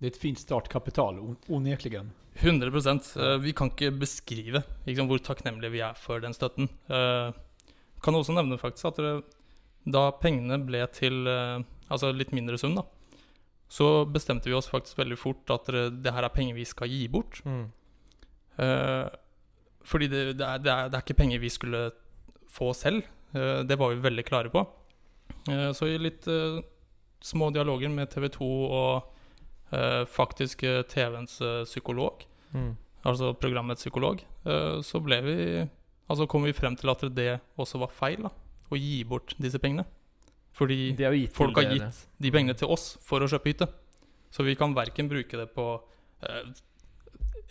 [0.02, 1.54] Det er et fint startkapital, unektelig.
[1.54, 2.10] onekligen.
[2.42, 6.72] 100 uh, Vi kan ikke beskrive liksom, hvor takknemlige vi er for den støtten.
[6.90, 7.30] Uh,
[8.02, 9.14] kan også nevne faktisk at det,
[9.94, 11.28] da pengene ble til
[11.92, 12.86] altså litt mindre sum, da,
[13.72, 16.92] så bestemte vi oss faktisk veldig fort at det, det her er penger vi skal
[16.92, 17.40] gi bort.
[17.48, 17.70] Mm.
[18.60, 19.08] Eh,
[19.88, 21.86] fordi det, det, er, det, er, det er ikke penger vi skulle
[22.52, 23.06] få selv.
[23.34, 24.66] Eh, det var vi veldig klare på.
[25.50, 26.60] Eh, så i litt eh,
[27.24, 31.40] små dialoger med TV 2 og eh, faktisk eh, TV-ens
[31.72, 32.74] psykolog, Mm.
[33.08, 34.20] altså programmets psykolog,
[34.84, 35.36] så ble vi
[36.12, 38.32] Altså kom vi frem til at det også var feil, da.
[38.68, 39.86] Å gi bort disse pengene.
[40.58, 43.68] Fordi folk har gitt de pengene til oss for å kjøpe hytte.
[44.32, 46.44] Så vi kan verken bruke det på uh,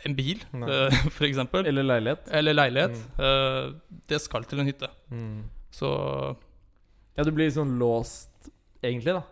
[0.07, 1.09] en bil, uh, f.eks.
[1.17, 2.29] for eksempel, Eller leilighet.
[2.33, 2.97] eller leilighet.
[3.21, 3.73] Eh,
[4.09, 4.89] det skal til en hytte.
[5.11, 5.43] Mm.
[5.75, 5.91] Så
[7.17, 8.31] Ja, du blir sånn låst,
[8.83, 9.25] egentlig, da.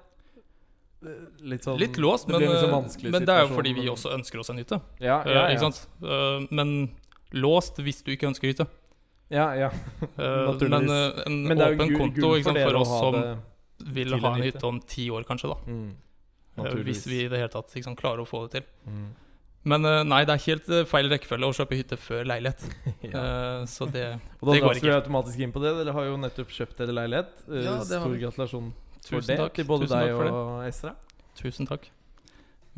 [1.46, 4.10] Litt sånn litt låst, det men, sånn eh, men det er jo fordi vi også
[4.16, 4.80] ønsker oss en hytte.
[5.00, 5.70] Ja, Eh, ja, ja.
[6.02, 6.90] Eh, men
[7.32, 8.66] låst hvis du ikke ønsker hytte.
[9.30, 9.70] Ja, ja.
[10.02, 10.88] Eh, Naturligvis.
[10.88, 13.38] men eh, en Men åpen konto sant, for oss som det
[13.78, 14.64] vil ha en hytte.
[14.66, 15.48] om ti år, kanskje.
[15.52, 15.88] da mm.
[16.58, 18.68] Eh, Hvis vi i det hele tatt liksom, klarer å få det til.
[18.88, 19.08] Mm.
[19.68, 22.64] Men eh, nei, det er helt eh, feil rekkefølge å kjøpe hytte før leilighet.
[23.12, 23.22] ja.
[23.70, 24.06] Så det,
[24.40, 25.74] Og da det går dras vi automatisk inn på det.
[25.80, 27.44] Dere har jo nettopp kjøpt dere leilighet.
[27.66, 28.72] Ja, Stor gratulasjon
[29.08, 29.54] for det takk.
[29.56, 30.96] til både Tusen deg takk og Esra.
[31.38, 31.86] Tusen takk.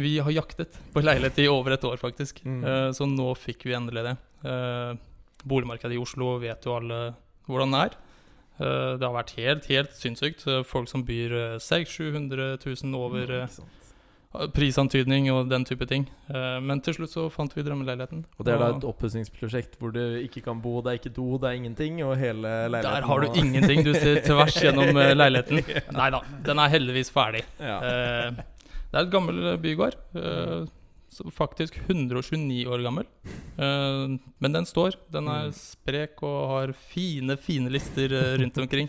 [0.00, 2.38] Vi har jaktet på leilighet i over et år, faktisk.
[2.46, 2.62] Mm.
[2.96, 4.14] Så nå fikk vi endelig det.
[5.44, 7.00] Boligmarkedet i Oslo vet jo alle
[7.50, 7.98] hvordan det er.
[8.60, 10.46] Eh, det har vært helt, helt sinnssykt.
[10.46, 13.36] Eh, Folk som byr eh, 600 000-700 000 over
[14.30, 16.04] Mm, prisantydning og den type ting.
[16.62, 18.20] Men til slutt så fant vi drømmeleiligheten.
[18.38, 21.24] Og det er da et oppussingsprosjekt hvor du ikke kan bo, det er ikke do,
[21.42, 23.40] det er ingenting, og hele leiligheten Der har du og...
[23.42, 23.82] ingenting.
[23.82, 24.94] Du ser tvers gjennom
[25.24, 25.64] leiligheten.
[25.98, 27.42] Nei da, den er heldigvis ferdig.
[27.58, 27.80] ja.
[28.90, 29.98] Det er et gammel bygård.
[31.34, 33.06] Faktisk 129 år gammel.
[33.58, 34.96] Eh, men den står.
[35.10, 35.54] Den er Mm.
[35.58, 38.88] sprek og har fine, fine lister eh, rundt omkring.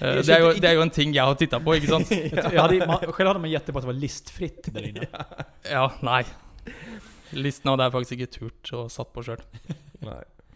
[0.00, 2.10] Eh, det, er jo, det er jo en ting jeg har titta på, ikke sant?
[2.54, 5.08] Jag hadde, man, själv hade man gjettet på at det var listfritt der inne.
[5.70, 6.24] Ja, nei.
[7.32, 9.40] Listen hadde jeg faktisk ikke turt å satt på sjøl.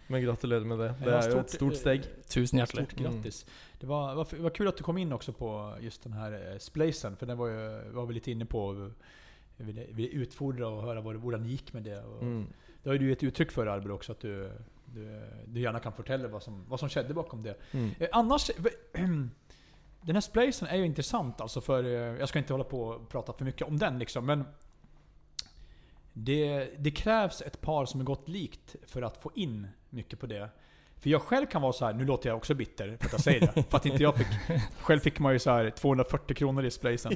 [0.09, 0.89] Men gratulerer med det.
[1.03, 2.05] Det er jo et stort steg.
[2.31, 2.85] Tusen hjertelig.
[2.91, 3.39] Stort grattis.
[3.81, 5.49] Det var, var, var kul at du kom inn også på
[5.83, 7.65] just den her spleisen For den var, jo,
[7.97, 8.63] var vi litt inne på.
[9.57, 12.01] Vi ville, ville utfordre og høre hvordan det gikk med det.
[12.21, 12.47] Mm.
[12.83, 14.49] Det har jo du gitt uttrykk for, Arber også, at du,
[14.95, 15.03] du,
[15.47, 17.57] du gjerne kan fortelle hva som, hva som skjedde bakom det.
[17.73, 17.89] Mm.
[17.99, 18.51] Eh, annars,
[20.07, 23.09] den här er är ju intressant alltså för, eh, jag ska inte hålla på och
[23.09, 24.45] prata för mycket om den liksom, men
[26.13, 30.27] det, det krävs ett par som är gått likt för att få in mycket på
[30.27, 30.51] det.
[31.01, 33.21] För jag själv kan vara så här, nu låter jag också bitter för att jag
[33.21, 33.63] säger det.
[33.71, 34.27] för att inte jag fick,
[34.81, 37.13] själv fick man ju så här 240 kronor i splacen.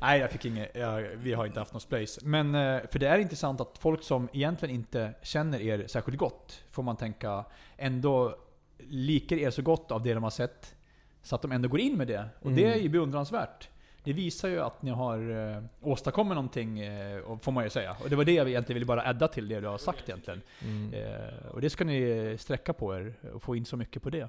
[0.00, 0.70] Nej, jag fick inget.
[0.76, 2.20] Jag, vi har inte haft någon splace.
[2.24, 6.64] Men eh, för det är intressant att folk som egentligen inte känner er särskilt gott,
[6.70, 7.44] får man tänka,
[7.76, 8.36] ändå
[8.78, 10.74] liker er så gott av det de har sett.
[11.22, 12.28] Så att de ändå går in med det.
[12.40, 12.82] Och det är Mm.
[12.82, 13.68] ju beundransvärt.
[14.06, 17.96] Det visar ju att ni har eh, åstadkommit någonting, eh, får man ju säga.
[18.02, 20.42] Och det var det jag egentligen ville bara adda till det du har sagt egentligen.
[20.62, 20.94] Mm.
[20.94, 24.28] Eh, och det ska ni sträcka på er, och få in så mycket på det.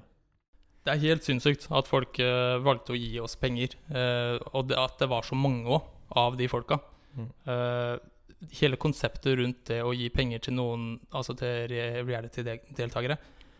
[0.86, 3.74] Det er helt sinnssykt at folk uh, valgte å gi oss penger.
[3.92, 5.84] Uh, og det, at det var så mange òg,
[6.16, 6.78] av de folka.
[7.12, 7.26] Mm.
[7.44, 7.98] Uh,
[8.56, 11.68] hele konseptet rundt det å gi penger til noen, altså til
[12.08, 13.18] reality-deltakere,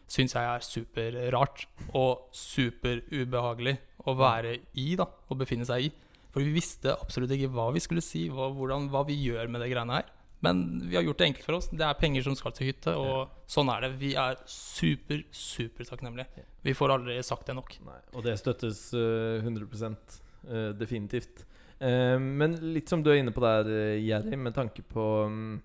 [0.08, 1.66] syns jeg er superrart.
[1.92, 3.76] Og superubehagelig
[4.08, 5.04] å være i, da.
[5.28, 5.92] Å befinne seg i.
[6.34, 9.64] For vi visste absolutt ikke hva vi skulle si, hva, hvordan, hva vi gjør med
[9.64, 10.14] det greiene her.
[10.44, 11.70] Men vi har gjort det enkelt for oss.
[11.74, 13.92] Det er penger som skal til hytte, og sånn er det.
[13.98, 16.44] Vi er super, super takknemlige.
[16.62, 17.74] Vi får aldri sagt det nok.
[17.86, 21.42] Nei, og det støttes uh, 100 uh, definitivt.
[21.82, 25.58] Uh, men litt som du er inne på der, uh, Jerry, med tanke på um,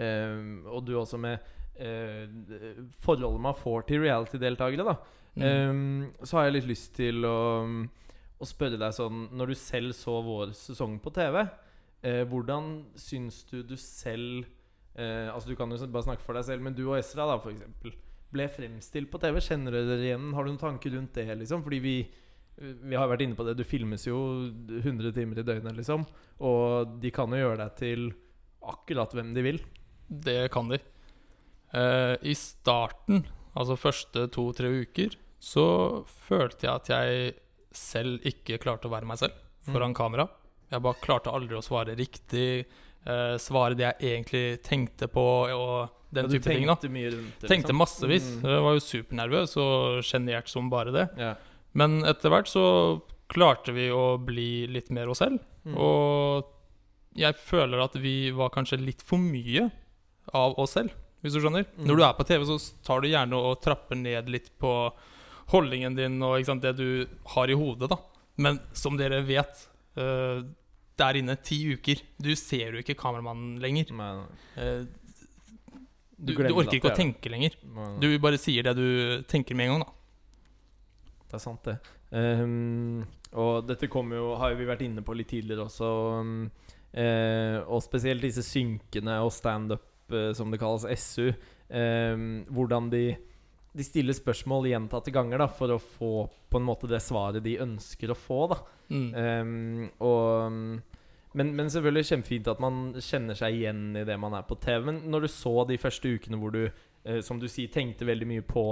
[0.00, 0.36] eh,
[0.68, 1.38] Og du også med
[1.80, 2.28] eh,
[3.00, 4.96] forholdet man får til reality-deltakere, da.
[5.40, 5.44] Mm.
[5.46, 7.82] Um, så har jeg litt lyst til å, mm,
[8.40, 11.42] å spørre deg sånn Når du selv så vår sesong på TV,
[12.02, 14.46] eh, hvordan syns du du selv
[14.96, 17.36] eh, Altså Du kan jo bare snakke for deg selv, men du og Esra, da,
[17.42, 17.92] for eksempel
[18.30, 19.40] ble fremstilt på TV.
[19.42, 20.28] Kjenner dere dere igjen?
[20.36, 21.26] Har du noen tanker rundt det?
[21.40, 21.64] liksom?
[21.66, 21.94] Fordi vi
[22.60, 23.56] vi har vært inne på det.
[23.56, 24.18] Du filmes jo
[24.50, 26.04] 100 timer i døgnet, liksom.
[26.44, 28.10] Og de kan jo gjøre deg til
[28.68, 29.60] akkurat hvem de vil.
[30.10, 30.80] Det kan de.
[31.72, 33.24] Eh, I starten,
[33.54, 35.66] altså første to-tre uker, så
[36.26, 37.32] følte jeg at jeg
[37.76, 39.36] selv ikke klarte å være meg selv
[39.70, 40.28] foran kamera.
[40.70, 42.64] Jeg bare klarte aldri å svare riktig,
[43.06, 46.66] eh, svare det jeg egentlig tenkte på, og den Ja, type ting.
[46.66, 47.48] da rundt det.
[47.48, 48.26] Tenkte massevis.
[48.40, 48.48] Mm.
[48.50, 51.08] Jeg var jo supernervøs og sjenert som bare det.
[51.18, 51.34] Ja.
[51.74, 55.38] Men etter hvert så klarte vi å bli litt mer oss selv.
[55.64, 55.76] Mm.
[55.76, 56.44] Og
[57.14, 59.70] jeg føler at vi var kanskje litt for mye
[60.34, 60.90] av oss selv,
[61.22, 61.66] hvis du skjønner.
[61.76, 61.86] Mm.
[61.86, 64.92] Når du er på TV, så tar du gjerne og trapper ned litt på
[65.50, 67.98] holdningen din og sant, det du har i hodet, da.
[68.40, 69.66] Men som dere vet,
[69.98, 70.40] uh,
[71.00, 73.92] der inne ti uker Du ser jo ikke kameramannen lenger.
[73.96, 74.26] Men,
[74.56, 74.84] uh,
[76.20, 77.56] du, du, du orker ikke å tenke lenger.
[77.64, 77.94] nei.
[78.02, 78.88] Du bare sier det du
[79.28, 79.96] tenker med en gang, da.
[81.30, 81.78] Det er sant, det.
[82.10, 83.04] Um,
[83.38, 85.90] og dette kommer jo, har vi vært inne på litt tidligere også.
[86.18, 86.50] um,
[86.96, 91.30] uh, og spesielt disse synkene og standup, uh, som det kalles, SU.
[91.70, 93.04] Um, hvordan de,
[93.72, 96.12] de stiller spørsmål gjentatte ganger da, for å få
[96.50, 98.40] på en måte det svaret de ønsker å få.
[98.54, 98.60] da
[98.90, 99.10] Mm.
[99.14, 100.56] Um, og,
[101.38, 104.80] men, men selvfølgelig kjempefint at man kjenner seg igjen i det man er på TV.
[104.88, 106.64] Men når du så de første ukene hvor du,
[107.06, 108.64] uh, som du sier, tenkte veldig mye på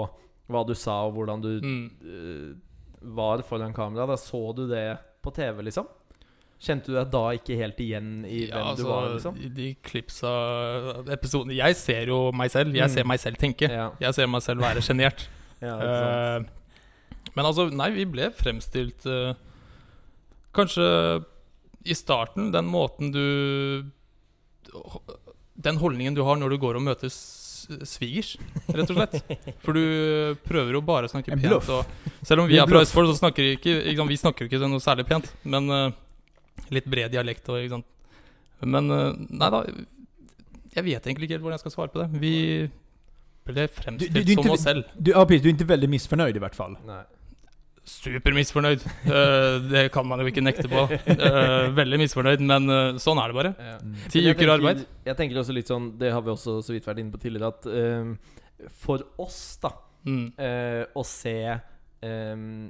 [0.50, 1.86] hva du sa, og hvordan du Mm.
[2.02, 2.56] uh,
[3.14, 5.86] var foran kamera, da så du det på TV, liksom?
[6.58, 9.36] Kjente du deg da ikke helt igjen i hvem du var, liksom?
[9.38, 10.30] I de klipsa
[11.14, 12.74] episoden Jeg ser jo meg selv.
[12.74, 12.94] Jeg Mm.
[12.96, 13.68] ser meg selv tenke.
[13.70, 15.28] Ja, Jeg ser meg selv være sjenert.
[15.62, 16.36] ja, uh.
[16.42, 16.42] Eh,
[17.36, 19.34] men altså, nei, vi ble fremstilt uh,
[20.54, 21.22] Kanskje
[21.86, 23.84] i starten, den måten du
[25.62, 27.10] Den holdningen du har når du går og møter
[27.84, 28.36] svigers,
[28.72, 29.16] rett og slett.
[29.60, 31.68] For du prøver jo bare å snakke pent.
[31.68, 32.80] Og selv om vi er fra.
[32.80, 35.28] Østfold, så snakker vi ikke, ikke vi snakker ikke noe særlig pent.
[35.44, 35.90] Men eh,
[36.74, 37.86] litt bred dialekt og ikke sant.
[38.62, 39.60] Men eh, nei da,
[40.74, 42.08] jeg vet egentlig ikke helt hvordan jeg skal svare på det.
[42.20, 42.70] Vi
[43.48, 44.84] ble fremstilt Du- du- du som oss selv.
[45.00, 46.76] Du, ja, du er ikke veldig misfornøyd, i hvert fall.
[46.86, 47.02] Nei.
[47.88, 48.82] Supermisfornøyd.
[49.08, 50.82] Eh, det kan man jo ikke nekte på.
[50.92, 52.68] Eh, veldig misfornøyd, men
[53.00, 53.52] sånn er det bare.
[53.56, 53.78] Ja.
[54.12, 54.82] Ti uker tenker- arbeid.
[55.08, 57.48] Jeg tenker også litt sånn Det har vi også så vidt vært inne på tidligere,
[57.48, 59.70] at for oss, da
[60.06, 60.32] Mm.
[60.38, 61.60] eh, å se
[62.04, 62.68] ehm,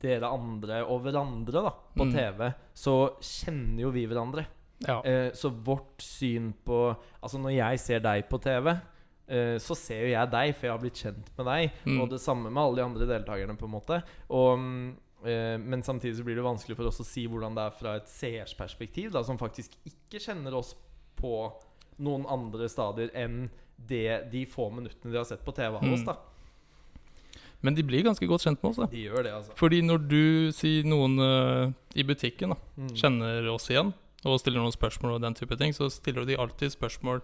[0.00, 2.14] dere andre og hverandre da på Mm.
[2.14, 4.46] TV, så kjenner jo vi hverandre.
[4.86, 5.02] Ja.
[5.04, 10.06] Uh, så vårt syn på Altså, når jeg ser deg på TV, uh, så ser
[10.06, 11.78] jo jeg deg, for jeg har blitt kjent med deg.
[11.84, 12.00] Mm.
[12.00, 14.00] Og det samme med alle de andre deltakerne, på en måte.
[14.30, 14.64] Og,
[15.26, 17.96] eh, men samtidig så blir det vanskelig for oss å si hvordan det er fra
[18.00, 20.72] et seers perspektiv, som faktisk ikke kjenner oss
[21.20, 21.52] på
[22.00, 26.00] noen andre stadier enn det de få minuttene de har sett på TV av oss.
[26.00, 26.08] Mm.
[26.08, 26.16] da
[27.62, 28.76] Men de blir ganske godt kjent med oss.
[28.80, 29.52] da De gjør det, altså.
[29.56, 32.88] Fordi når du sier noen uh, i butikken da Mm.
[32.96, 33.92] kjenner oss igjen
[34.24, 37.20] og stiller noen spørsmål, og den type ting så stiller de alltid spørsmål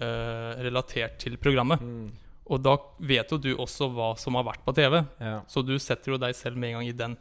[0.00, 1.80] uh, relatert til programmet.
[1.80, 2.10] Mm.
[2.52, 4.98] Og da vet jo du også hva som har vært på TV.
[5.20, 5.40] Ja.
[5.48, 7.16] Så du setter jo deg selv med en gang i den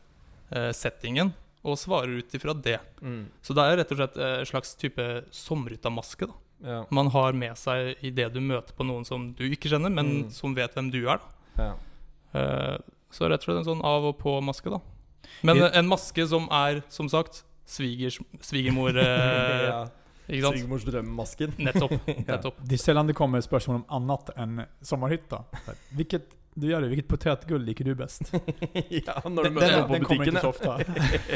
[0.55, 1.34] uh, settingen
[1.64, 2.80] og svarer ut ifra det.
[3.01, 3.26] Mm.
[3.41, 6.34] Så det er rett og slett en slags type sommerutamaske da
[6.64, 6.86] Ja.
[6.91, 10.24] man har med seg i det du møter på noen som du ikke kjenner, men
[10.26, 10.32] Mm.
[10.32, 11.20] som vet hvem du er.
[11.57, 11.74] da Ja.
[12.34, 12.78] Eh,
[13.14, 14.80] Så rett og slett en sånn av og på-maske, da.
[15.46, 19.82] Men en maske som er, som sagt, svigers, svigermor eh, ja.
[20.28, 20.56] Ikke sant?
[20.58, 21.54] Svigermors drømmasken.
[21.60, 21.94] Nettopp.
[22.30, 22.62] nettopp.
[22.64, 25.44] Det er sjelden det kommer spørsmål om annet enn sommarhytta.
[26.00, 28.30] Vilket, du gjør det, hvilket potetgull liker du best.
[28.89, 30.38] ja, når du møter den, den, på den butikken.
[30.41, 30.76] så.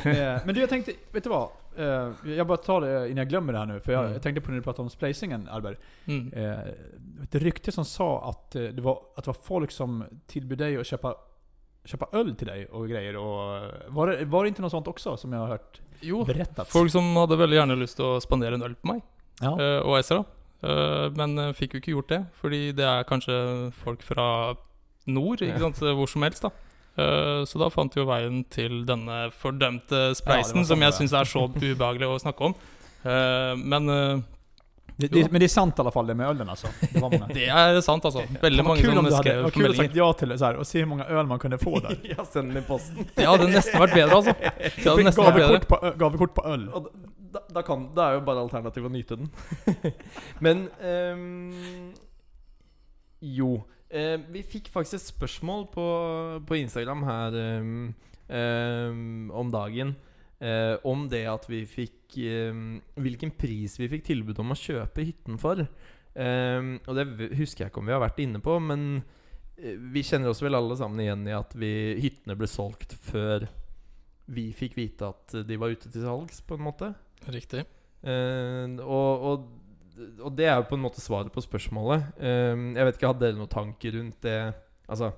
[0.04, 1.46] Eh, Men du, jeg tenkte vet du hva?
[1.78, 3.80] Jeg bare bara tar det innan jeg glemmer det her nå.
[3.86, 4.14] For jeg, Mm.
[4.18, 5.80] jag tänkte på når du pratet om spleisingen, Albert.
[6.08, 6.34] Mm.
[6.34, 10.58] Eh, Ett rykte som sa att eh, det var, at det var folk som tilbød
[10.58, 11.14] deg å kjøpe
[11.88, 13.16] kjøpe øl til deg og greier.
[13.16, 16.24] Och, eh, var, det, var det ikke noe sånt også, som jeg har hørt Jo,
[16.28, 16.68] berettet?
[16.68, 19.02] folk som hadde veldig gjerne lyst til å spandere en øl på meg,
[19.42, 19.54] Ja.
[19.54, 20.24] uh, og Ezra.
[20.64, 23.36] Uh, men eh, fikk jo ikke gjort det, fordi det er kanskje
[23.78, 24.56] folk fra
[25.08, 26.54] nord, ikke sant, hvor som helst, da.
[26.98, 30.94] Eh, så da fant vi jo veien til denne fordømte spleisen, Ja, det som jeg
[30.94, 32.58] det syns er så ubehagelig å snakke om.
[33.06, 33.92] Eh, men
[34.98, 36.72] de, Det, det, men det er sant i alle fall det med ølen, altså?
[36.82, 38.24] Det det er sant, altså.
[38.42, 40.82] Veldig mange som skrev vad Kult å sagt ja til det så her, og se
[40.82, 42.00] hvor mange øl man kunne få der.
[42.16, 43.06] ja, send den i posten.
[43.20, 44.34] Det hadde nesten vært bedre, altså.
[44.34, 45.62] Det hadde nesten vært bedre.
[45.70, 46.66] På, gavekort på øl.
[46.74, 46.90] Og
[47.38, 49.30] da, da, kan, da er jo bare alternativet å nyte den.
[50.42, 51.94] Men um,
[53.22, 53.52] Jo.
[53.90, 55.88] Eh, vi fikk faktisk et spørsmål på,
[56.48, 57.94] på Instagram her um,
[58.28, 59.96] um, om dagen.
[60.40, 62.54] eh, om det at vi fikk eh,
[63.02, 65.64] Hvilken pris vi fikk tilbud om å kjøpe hytten for.
[65.64, 67.08] Eh, og det
[67.38, 69.02] husker jeg ikke om vi har vært inne på, men
[69.58, 71.72] eh, vi kjenner oss vel alle sammen igjen i at vi,
[72.02, 73.48] hyttene ble solgt før
[74.28, 76.92] vi fikk vite at de var ute til salgs, på en måte.
[77.32, 77.64] Riktig.
[78.04, 79.48] Eh, og, og,
[79.98, 82.12] og det er jo på en måte svaret på spørsmålet.
[82.20, 84.40] Um, jeg vet ikke, Hadde dere noen tanker rundt det?
[84.88, 85.12] Altså,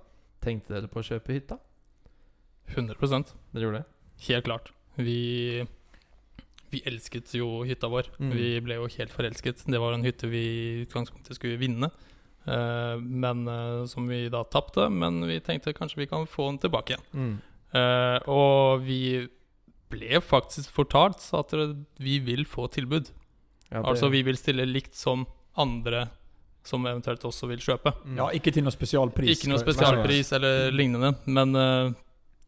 [0.44, 1.58] Tenkte dere på å kjøpe hytta?
[2.72, 3.88] 100% Dere gjorde det?
[4.30, 4.72] Helt klart.
[4.96, 5.66] Vi
[6.70, 8.12] Vi elsket jo hytta vår.
[8.20, 8.32] Mm.
[8.36, 9.66] Vi ble jo helt forelsket.
[9.66, 11.90] Det var en hytte vi i utgangspunktet skulle vinne.
[12.46, 14.86] Uh, men uh, som vi da tapte.
[14.94, 17.08] Men vi tenkte kanskje vi kan få den tilbake igjen.
[17.14, 17.36] Mm.
[17.74, 19.28] Uh, og vi
[19.90, 21.56] ble faktisk fortalt at
[21.98, 23.10] vi vil få tilbud.
[23.72, 26.10] Ja, det- Altså vi vil stille likt som andre
[26.64, 27.94] som eventuelt også vil kjøpe.
[28.06, 28.18] Mm.
[28.18, 29.30] Ja, ikke til noe spesialpris.
[29.38, 31.16] Ikke noe spesialpris eller lignende.
[31.26, 31.94] Men uh,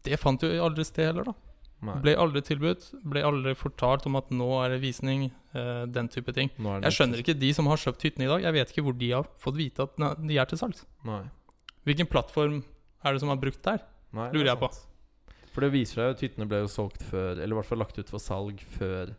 [0.04, 1.34] det fant jo aldri sted heller, da.
[1.82, 1.96] Nei.
[2.04, 2.92] Ble aldri tilbudt.
[3.10, 5.32] Ble aldri fortalt om at nå er det visning.
[5.56, 6.52] Uh, den type ting.
[6.60, 8.44] Er det Jeg skjønner ikke de som har kjøpt hyttene i dag.
[8.46, 10.86] Jeg vet ikke hvor de har fått vite at nei, de er til salgs.
[11.88, 12.62] Hvilken plattform
[13.04, 13.82] er det som har brukt der?
[14.14, 14.70] Nei, Lurer er jeg på.
[15.56, 17.82] For det viser seg jo at hyttene ble jo solgt før Eller i hvert fall
[17.82, 19.10] lagt ut for salg før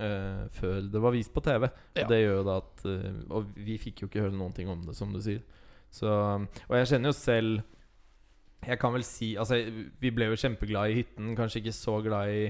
[0.00, 1.68] eh, før det var vist på TV.
[1.98, 2.06] Ja.
[2.08, 4.80] Det gjør jo da at uh, Og vi fikk jo ikke høre noen ting om
[4.86, 5.42] det, som du sier.
[5.90, 7.62] Så, og jeg kjenner jo selv
[8.62, 9.56] Jeg kan vel si Altså,
[9.98, 11.32] vi ble jo kjempeglad i hytten.
[11.38, 12.44] Kanskje ikke så glad i,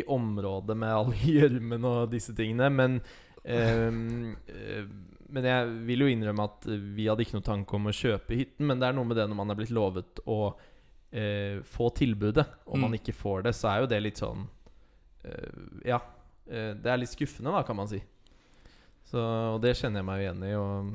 [0.00, 2.70] i området med all gjørmen og disse tingene.
[2.74, 3.00] Men
[3.44, 3.90] eh,
[5.30, 6.64] Men jeg vil jo innrømme at
[6.96, 8.66] vi hadde ikke noe tanke om å kjøpe hytten.
[8.66, 10.40] Men det er noe med det når man er blitt lovet å
[11.14, 12.80] eh, få tilbudet, og Mm.
[12.88, 14.42] man ikke får det, så er jo det litt sånn
[15.24, 15.52] eh,
[15.86, 16.00] Ja.
[16.50, 18.02] Eh, det er litt skuffende, da, kan man si.
[19.10, 19.22] Så,
[19.54, 20.52] og det kjenner jeg meg igjen i.
[20.58, 20.90] Og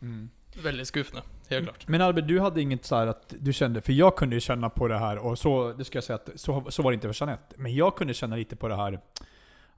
[0.00, 0.30] Mm.
[0.62, 1.88] Veldig skuffende, helt klart.
[1.88, 4.70] Men Albert, du hadde inget så at att du kjente For jeg kunne jo kjenne
[4.70, 7.12] på det her, og så, det skal jeg si at, så, så var det ikke
[7.12, 7.56] for Jeanette.
[7.58, 9.00] Men jeg kunne kjenne litt på det her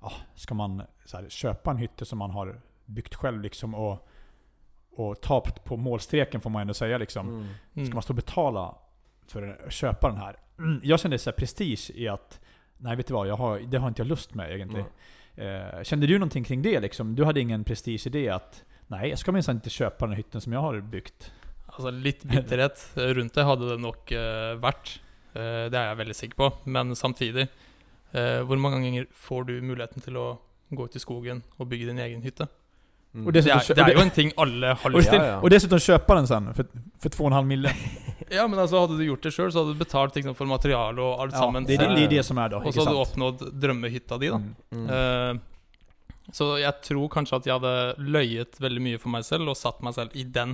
[0.01, 3.99] ah, Skal man så här, kjøpe en hytte som man har bygd selv, liksom og,
[4.99, 7.27] og tapt på- målstreken får man jo si, liksom.
[7.27, 7.49] mm.
[7.75, 8.75] Ska Skal man stå og betale
[9.29, 10.37] for å kjøpe den her?
[10.59, 10.81] Mm.
[10.83, 11.33] Jag kände så
[11.95, 12.41] i att,
[12.81, 14.87] nej vet du vad, jag har, det har inte jag lust med egentligen.
[15.37, 17.15] Eh, kände du någonting kring det liksom?
[17.15, 20.41] Du hade ingen prestige i det att, nej jag ska minsann inte köpa den hytten
[20.41, 21.33] som jag har byggt.
[21.67, 25.01] Altså Litt bitterhet rundt det hadde det nok eh, vært.
[25.33, 26.49] Eh, det er jeg veldig sikker på.
[26.65, 27.47] Men samtidig,
[28.13, 30.27] eh, hvor mange ganger får du muligheten til å
[30.71, 32.49] gå ut i skogen og bygge din egen hytte?
[33.13, 33.27] Mm.
[33.27, 35.21] Og det- er, det er jo en ting alle har Och, lyst til.
[35.21, 36.65] Og dessuten kjøpe den sen for,
[37.03, 37.73] for 2,5 mille.
[38.31, 41.03] Ja, men altså hadde du gjort det sjøl, så hadde du betalt liksom, for materiale
[41.03, 43.01] og alt Ja, sammen det, er det, det som er da, Og så hadde du
[43.03, 44.39] oppnådd drømmehytta di, da.
[44.39, 44.53] Mm.
[44.71, 44.85] Mm.
[44.87, 49.57] Uh, så jeg tror kanskje at jeg hadde løyet veldig mye for meg selv og
[49.59, 50.53] satt meg selv i den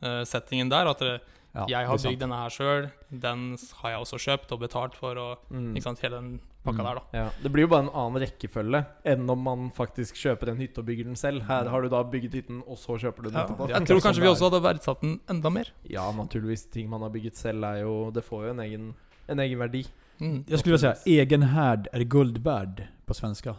[0.00, 0.88] uh, settingen der.
[0.88, 1.18] At det,
[1.54, 3.44] Ja, jeg har bygd denne her sjøl, den
[3.82, 5.74] har jeg også kjøpt og betalt for, og Mm.
[5.76, 6.84] ikke sant, hele den pakka Mm.
[6.84, 7.02] der, da.
[7.18, 10.78] Ja, Det blir jo bare en annen rekkefølge enn om man faktisk kjøper en hytte
[10.80, 11.42] og bygger den selv.
[11.46, 13.68] Her har du da bygget hytten, og så kjøper du den Ja, etterpå.
[13.68, 15.70] jeg tror kanskje vi også hadde verdsatt den enda mer.
[15.88, 16.66] Ja, naturligvis.
[16.70, 18.94] Ting man har bygget selv, er jo Det får jo en egen,
[19.28, 19.86] en egen verdi.
[20.20, 20.44] Mm.
[20.48, 23.56] Jeg skulle vilja si egen härd er guld verd på svenska.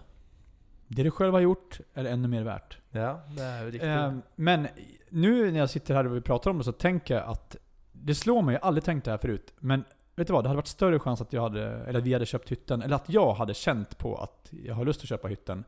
[0.91, 2.77] Det du selv har gjort er enda mer verdt.
[2.93, 3.83] Ja, det er jo riktig.
[3.83, 4.67] Eh, men
[5.13, 7.55] nå når jeg sitter her og vi prater om det så tenker jeg at
[7.93, 9.85] det slår meg, jeg har aldri tenkt det her forut, men
[10.19, 12.99] vet du hva, Det hadde vært større chans at, hade, vi hadde köpt hytten, eller
[12.99, 15.63] at jeg hadde kjent på at jeg har lyst til å kjøpe hytten.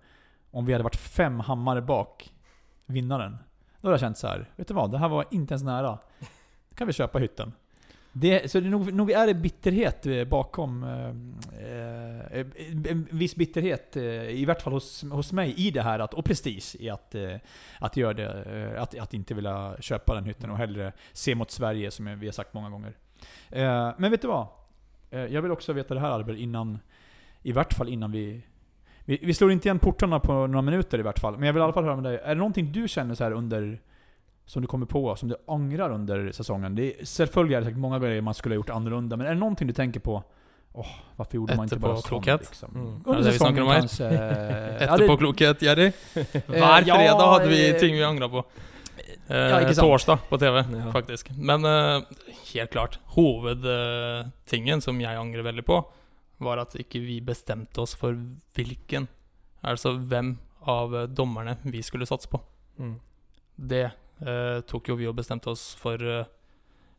[0.51, 2.27] Om vi hadde vært fem hammere bak
[2.91, 3.39] vinnaren.
[3.79, 5.95] Da hadde jeg kjent sånn vet du hva, Det her var ikke ens nære.
[6.77, 7.55] Kan vi kjøpe hytten.
[8.13, 12.45] Det, så det, nog, nog är det bitterhet eh, bakom, eh, eh,
[12.91, 14.03] en viss bitterhet, eh,
[14.35, 17.39] i hvert fall hos, hos meg, i det her, at, og prestige i at, eh,
[17.79, 21.91] at, det, eh, at, att inte vilja köpa den hytten og hellre se mot Sverige
[21.91, 22.99] som vi har sagt mange gånger.
[23.49, 24.47] Eh, Men vet du hva?
[25.11, 26.79] Eh, Jag vill också veta det här Albert, innan,
[27.43, 28.41] i vart fall innan vi
[29.05, 31.59] vi, vi slår inte igen portarna på några minuter i vart fall, men jag vill
[31.59, 32.19] i alla fall höra med dig.
[32.23, 33.81] Är det någonting du känner så här under
[34.45, 36.75] som du kommer på, som du ångrar under säsongen?
[36.75, 39.33] Det är, selvfølgelig är det säkert många grejer man skulle ha gjort annorlunda, men är
[39.33, 40.23] det någonting du tänker på?
[40.73, 42.41] Åh, varför gjorde man inte bara sånt Etterpåklokhet?
[42.41, 42.75] liksom?
[42.75, 42.87] Mm.
[43.05, 43.79] Under Er det säsongen her?
[43.79, 44.13] kanske, eh,
[44.87, 45.91] ja, Etterpåklokhet, Jerry.
[46.47, 48.43] Hver fredag hadde vi eh, ting vi angra på.
[49.31, 50.91] Eh, Ja, torsdag på TV, Ja.
[50.91, 51.29] faktisk.
[51.37, 52.01] Men eh,
[52.53, 55.77] helt klart, hovedtingen som jeg angrer veldig på,
[56.41, 58.17] var at ikke vi bestemte oss for
[58.57, 59.07] hvilken,
[59.63, 62.41] altså hvem av eh, dommerne vi skulle satse på.
[62.81, 62.95] Mm.
[63.57, 63.83] Det
[64.25, 66.25] eh, tok jo vi og bestemte oss for eh,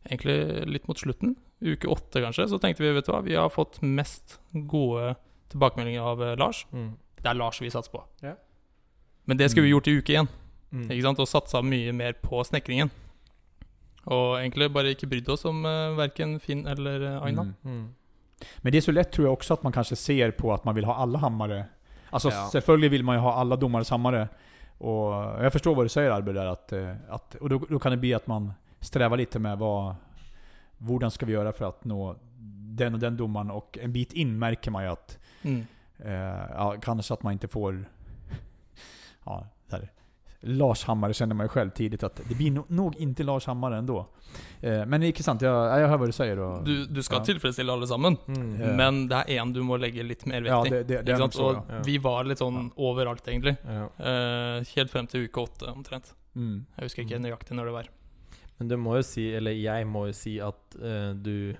[0.08, 1.36] egentlig litt mot slutten.
[1.62, 2.48] Uke åtte, kanskje.
[2.50, 5.14] Så tenkte vi, vet du hva, vi har fått mest gode
[5.52, 6.64] tilbakemeldinger av eh, Lars.
[6.72, 6.94] Mm.
[7.22, 8.02] Det er Lars vi satser på.
[8.22, 8.34] Ja.
[9.30, 9.76] Men det skulle vi Mm.
[9.76, 10.28] gjort i uke én,
[10.72, 10.86] Mm.
[10.90, 11.18] ikke sant?
[11.20, 12.90] og satsa mye mer på snekringen.
[14.06, 17.42] Og egentlig bare ikke brydde oss om uh, verken Finn eller eh, Aina.
[17.42, 17.52] Mm.
[17.62, 18.46] Mm.
[18.62, 20.74] Men det er så lett tror jeg også at man kanskje ser på at man
[20.74, 21.60] vil ha alle hammare.
[22.12, 22.48] Altså, Ja.
[22.50, 24.28] selvfølgelig vil man jo ha alle domares hammere.
[24.80, 25.12] Og
[25.44, 27.98] jeg forstår hva du sier, Albert der, at, at, og och då, då kan det
[28.00, 29.94] bli at man strever litt med hva,
[30.80, 32.16] hvordan skal vi gjøre for å nå
[32.74, 35.66] den og den domaren og en bit inn merker man jo at Mm.
[36.04, 37.84] eh, ja, kanske att man ikke får
[39.26, 39.88] ja, där.
[40.42, 43.76] Lars Hammare känner man ju själv tidigt att det blir no, nog inte Lars Hammare
[43.76, 44.06] ändå.
[44.60, 46.38] Eh, men ikke sant, jag, jag hör vad du säger.
[46.38, 47.24] Och, Du, du skal Ja.
[47.24, 48.76] tilfredsstille alle sammen, Mm.
[48.76, 51.12] Men det er en du må legge litt mer vekt ja, det, det, det ikke
[51.12, 51.34] är nog sant?
[51.34, 51.52] så.
[51.52, 51.74] Ja.
[51.76, 51.82] ja.
[51.84, 53.56] vi var litt sånn overalt, egentlig.
[53.64, 53.88] Ja.
[53.98, 56.14] Eh, helt frem til uke åtte, omtrent.
[56.34, 56.64] Mm.
[56.76, 57.88] Jeg husker ikke nøyaktig når det var.
[58.58, 61.54] Men du må jo si, eller jeg må jo si at uh, du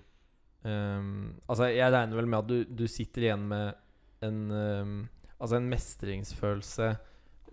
[0.65, 3.75] um, Altså, jeg regner vel med at du, du sitter igjen med
[4.23, 5.09] en um,
[5.41, 6.93] Altså en mestringsfølelse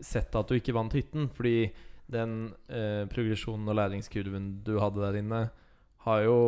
[0.03, 1.29] sett at du ikke vant hytten.
[1.35, 1.69] Fordi
[2.09, 5.43] den eh, progresjonen og læringskurven du hadde der inne,
[6.05, 6.39] har jo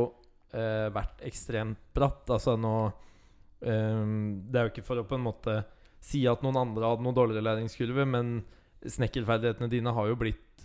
[0.55, 2.25] eh, vært ekstremt bratt.
[2.31, 4.01] Altså nå eh,
[4.47, 5.61] Det er jo ikke for å på en måte
[6.01, 8.39] si at noen andre hadde noe dårligere læringskurve, men
[8.81, 10.63] snekkerferdighetene dine har jo blitt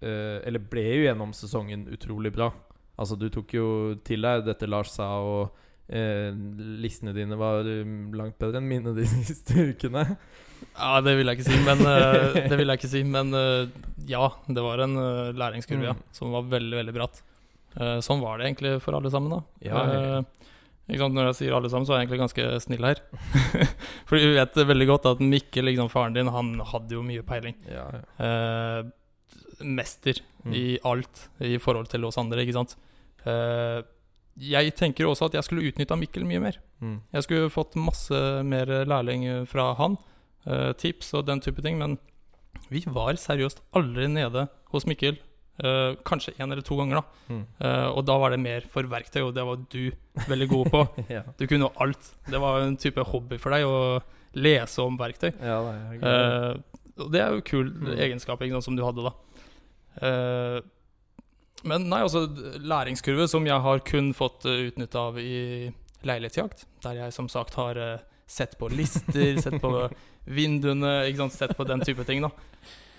[0.00, 2.50] eh, Eller ble jo gjennom sesongen utrolig bra.
[2.98, 3.68] Altså Du tok jo
[4.06, 5.52] til deg dette Lars sa, og
[5.88, 6.30] eh,
[6.82, 10.04] listene dine var um, langt bedre enn mine de siste ukene.
[10.74, 13.68] Ja, det vil jeg ikke si, men, eh, det vil jeg ikke si, men eh,
[14.10, 16.02] ja, det var en eh, læringskurve ja, Mm.
[16.12, 17.22] som var veldig, veldig bratt.
[17.78, 19.40] Eh, sånn var det egentlig for alle sammen, da.
[19.68, 20.00] Ja, ja.
[20.18, 20.50] Eh,
[20.88, 21.14] ikke sant?
[21.18, 23.00] Når jeg sier alle sammen, så er jeg egentlig ganske snill her.
[24.08, 27.58] For vi vet veldig godt at Mikkel, liksom, faren din, han hadde jo mye peiling.
[27.68, 28.00] Ja, ja.
[28.24, 30.52] Eh, mester Mm.
[30.54, 32.76] i alt i forhold til oss andre, ikke sant.
[33.26, 33.82] Eh,
[34.38, 36.58] jeg tenker også at jeg skulle utnytta Mikkel mye mer.
[36.80, 36.98] Mm.
[37.12, 39.96] Jeg skulle fått masse mer lærling fra han,
[40.46, 41.98] uh, tips og den type ting, men
[42.70, 45.18] vi var seriøst aldri nede hos Mikkel.
[45.58, 47.34] Uh, kanskje én eller to ganger, da.
[47.34, 47.40] Mm.
[47.58, 49.90] Uh, og da var det mer for verktøy, og det var du
[50.28, 50.84] veldig god på.
[51.16, 51.24] Ja.
[51.38, 52.12] Du kunne jo alt.
[52.30, 53.98] Det var en type hobby for deg å
[54.38, 55.32] lese om verktøy.
[55.34, 55.58] ja,
[55.98, 56.60] det er.
[56.98, 57.92] Det er jo kul Mm.
[57.98, 59.12] egenskap som du hadde, da.
[60.02, 60.60] Eh,
[61.66, 62.26] men nei, altså
[62.62, 65.70] læringskurve som jeg har kun fått uh, utnytte av i
[66.06, 67.96] leilighetsjakt, der jeg som sagt har uh,
[68.28, 69.72] sett på lister, sett på
[70.38, 72.30] vinduene, ikke sant, sett på den type ting, da.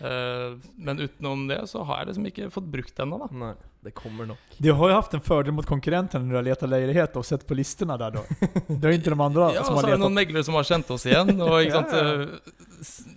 [0.01, 3.27] Eh, men utenom det så har jeg liksom ikke fått brukt den ennå, da.
[3.35, 4.37] Nei, det kommer nok.
[4.57, 7.47] Du har ju haft en fördel mot konkurrenten när du har letat lägenhet och sett
[7.47, 8.23] på listorna där då.
[8.67, 9.99] Det har inte de andra Ja, som så har er det letat.
[10.05, 11.33] noen meglere som har kjent oss igjen.
[11.41, 12.21] Og ikke Ja, sant ja.
[12.23, 12.27] eh,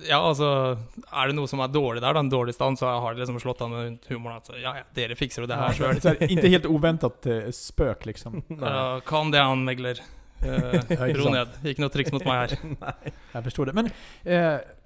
[0.09, 0.47] Ja, altså
[1.12, 3.39] Er det noe som er dårlig der, da, en dårlig stand, så har de liksom
[3.43, 6.01] slått an med humoren at ja, ja, dere fikser jo det her sjøl.
[6.03, 8.43] Så inte helt uventet uh, spøk, liksom.
[8.59, 10.03] Ja, calm down, megler.
[10.43, 11.55] Uh, Ja, ikke ro ned.
[11.62, 12.59] Ikke noe triks mot meg her.
[12.74, 13.12] Nei.
[13.37, 13.74] Jeg forstår det.
[13.78, 13.93] Men
[14.26, 14.82] eh, v-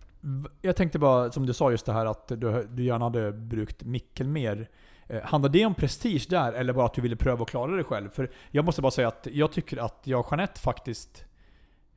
[0.62, 3.84] jag tänkte bara, som du sa just det här att du, du gärna hade brukt
[3.84, 4.68] Mikkel mer.
[5.08, 7.84] Eh, handlar det om prestige där, eller bara att du ville pröva å klara det
[7.84, 8.10] själv?
[8.10, 11.24] För jag måste bara säga att jag tycker att jag och Jeanette faktiskt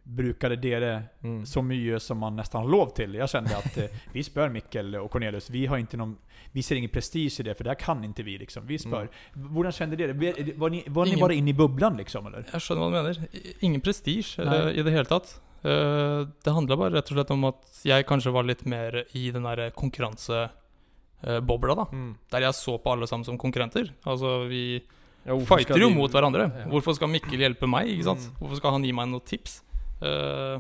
[0.04, 1.46] brukade dere Mm.
[1.46, 3.14] så mye som man nästan har lov till.
[3.14, 5.50] Jag kände att eh, vi spör Mikkel och Cornelius.
[5.50, 6.18] Vi har inte någon,
[6.52, 8.68] vi ser ingen prestige i det, för det här kan inte vi liksom.
[8.68, 9.10] Vi spör.
[9.34, 10.14] Hvordan kände det?
[10.54, 12.46] Var ni, var ni bara inne i bubblan liksom eller?
[12.54, 13.28] Jeg skjønner hva du mener.
[13.60, 15.42] Ingen prestisje eh, i det hele tatt.
[15.64, 19.30] Eh, det handla bare rett og slett om at jeg kanskje var litt mer i
[19.32, 21.86] den der konkurransebobla, da.
[21.92, 22.14] Mm.
[22.32, 23.92] Der jeg så på alle sammen som konkurrenter.
[24.06, 24.82] Altså, vi
[25.26, 26.48] Ja, fighter jo de- mot hverandre.
[26.48, 26.66] Ja.
[26.72, 27.88] Hvorfor skal Mikkel hjelpe meg?
[27.88, 28.20] ikke sant?
[28.20, 28.36] Mm.
[28.40, 29.62] Hvorfor skal han gi meg noen tips?
[30.02, 30.60] Eh,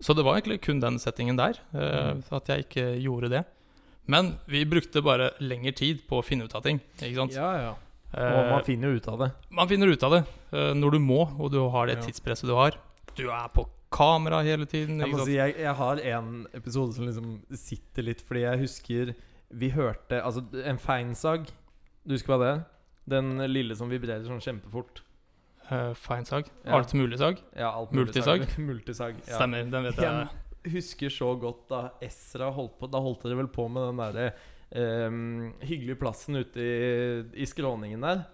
[0.00, 2.22] så det var egentlig kun den settingen der, eh, Mm.
[2.32, 3.44] at jeg ikke gjorde det.
[4.06, 6.80] Men vi brukte bare lengre tid på å finne ut av ting.
[6.98, 7.32] ikke sant?
[7.34, 7.74] Ja, ja.
[8.14, 9.32] Eh, Og man finner jo ut av det.
[9.50, 12.54] man finner ut av det eh, når du må, og du har det tidspresset du
[12.54, 12.72] har.
[13.16, 15.02] Du er på kamera hele tiden.
[15.02, 19.14] Jeg si, jeg, jeg har en episode som liksom sitter litt, fordi jeg husker
[19.52, 21.50] vi hørte Altså, en feinsag.
[22.02, 22.62] Du husker hva det er?
[23.12, 25.02] Den lille som vibrerer sånn kjempefort.
[25.68, 26.48] Uh, Feinsag.
[26.64, 26.78] Ja.
[26.78, 27.38] Alt mulig sag.
[27.56, 28.46] Ja, alt Multisag?
[28.68, 29.20] Multisag.
[29.26, 29.38] Ja.
[29.38, 30.26] Stemmer, den vet jeg.
[30.62, 34.02] Jeg husker så godt da Ezra holdt på Da holdt dere vel på med den
[34.02, 34.26] derre
[35.08, 38.24] um, hyggelige plassen ute i, i skråningen der.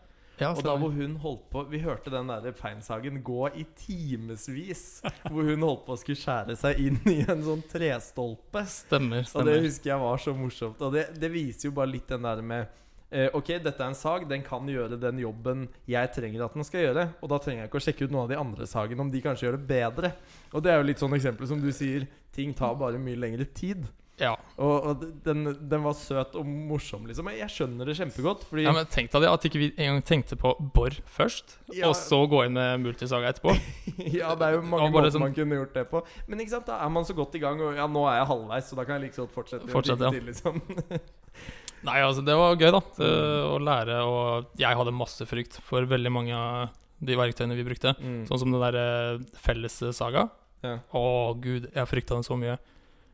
[0.41, 5.01] Ja, Og da hvor hun holdt på Vi hørte den der feinsagen gå i timevis.
[5.30, 8.62] hvor hun holdt på å skulle skjære seg inn i en sånn trestolpe.
[8.70, 9.26] Stemmer.
[9.26, 9.41] stemmer.
[9.43, 10.82] Og det husker jeg var så morsomt.
[10.84, 12.66] Og det, det viser jo bare litt den der med
[13.11, 14.28] eh, Ok, dette er en sag.
[14.30, 17.09] Den kan gjøre den jobben jeg trenger at den skal gjøre.
[17.22, 19.24] Og da trenger jeg ikke å sjekke ut noen av de andre sagene om de
[19.24, 20.12] kanskje gjør det bedre.
[20.55, 22.07] Og det er jo litt sånn eksempel som du sier.
[22.34, 23.89] Ting tar bare mye lengre tid.
[24.18, 24.32] Ja.
[24.58, 27.28] Og, og den, den var søt og morsom, liksom.
[27.36, 28.42] Jeg skjønner det kjempegodt.
[28.50, 31.86] Fordi ja, men tenk deg det, at ikke vi engang tenkte på bor først, Ja.
[31.90, 33.54] og så gå inn med multisaga etterpå.
[34.18, 36.02] Ja, det er jo mange måter sånn- man kunne gjort det på.
[36.26, 38.28] Men ikke sant, da er man så godt i gang, og ja, nå er jeg
[38.32, 39.70] halvveis, så da kan jeg like godt fortsette.
[39.70, 40.10] Fortsette, ja.
[40.10, 40.60] til, liksom.
[41.86, 42.80] Nei, altså, det var gøy, da.
[43.06, 47.62] Eh, Å lære, og jeg hadde masse frykt for veldig mange av de verktøyene vi
[47.68, 47.92] brukte.
[48.02, 48.24] Mm.
[48.26, 50.24] Sånn som den der fellessaga.
[50.66, 50.80] Ja.
[50.90, 51.04] Å
[51.38, 52.56] gud, jeg frykta den så mye.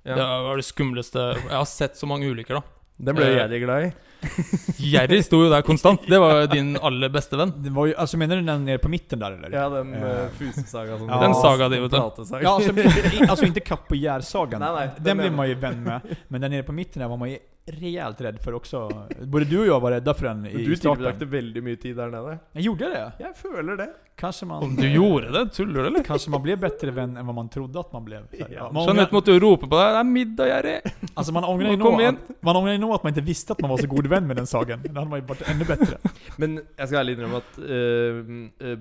[0.04, 0.14] Ja.
[0.18, 2.83] Det var det skumleste Jeg har sett så mange ulykker, da.
[2.96, 3.92] Den ble Eh, Jerry glad i.
[4.78, 6.04] Jerry sto jo der konstant.
[6.08, 7.52] Det var jo din aller beste venn.
[7.64, 9.50] Det var jo, altså Mener du den nede på mitten der, eller?
[9.52, 11.18] Ja, den uh, fusesaga som Ja.
[11.20, 11.96] Den saga di, vet du.
[11.96, 16.16] Ja, altså, i- alltså inte kapp og nej, den den blir man jo venn med.
[16.28, 18.88] Men den nede på midten der var man jo rejält redd for också.
[19.24, 20.96] Både du og jeg var redda for den i du starten.
[21.00, 22.38] tilbrakte veldig mye tid der nede.
[22.54, 23.04] Jeg gjorde det.
[23.20, 23.88] Jeg føler det.
[24.16, 25.52] Kanskje man, Om du gjorde det?
[25.56, 26.04] Tuller du, eller?
[26.04, 28.68] Kanskje man blev bedre venn enn hva man trodde at man ble Ja.
[28.70, 30.80] Man, Jeanette måtte jo rope på deg 'Det er middag, Jerry!'
[31.14, 33.52] Alltså man ångrar ju Kom nog att, man ångrar ju nog att man inte visste
[33.52, 35.64] att man var så god vän med den saken Det hade man ju varit ännu
[35.64, 35.98] bättre.
[36.36, 38.78] Men jeg skal ærlig innrømme at eh, eh,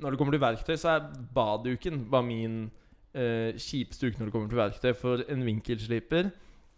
[0.00, 2.70] når det kommer til verktøy, så er baduken var min
[3.16, 4.92] uh, kjipeste uke når det kommer til verktøy.
[4.94, 6.30] For en vinkelsliper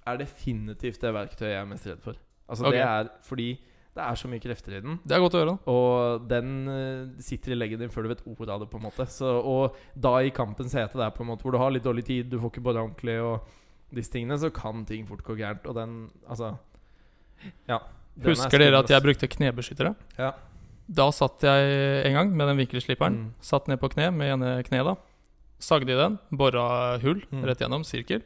[0.07, 2.18] er definitivt det verktøyet jeg er mest redd for.
[2.49, 2.72] Altså Ok.
[2.72, 3.51] Det er fordi
[3.93, 4.95] det er så mye krefter i den.
[5.05, 5.53] Det er godt å høre.
[5.53, 8.70] da Og den eh, sitter i leggen din før du vet ordet av det.
[8.70, 11.61] på en måte så, Og da i kampens hete, der på en måte hvor du
[11.61, 13.45] har litt dårlig tid, du får ikke bora ordentlig, og
[13.95, 15.66] disse tingene, så kan ting fort gå gærent.
[15.66, 16.59] Og den Altså
[17.68, 17.78] Ja.
[18.20, 19.95] er Husker dere at jeg brukte knebeskyttere?
[20.18, 20.32] Ja.
[20.93, 23.14] Da satt jeg en gang med den vinkelsliperen.
[23.16, 23.34] Mm.
[23.40, 24.97] Satt ned på kne med ene kneet, da.
[25.62, 27.45] Sagde i den, bora hull Mm.
[27.45, 28.22] rett gjennom, sirkel.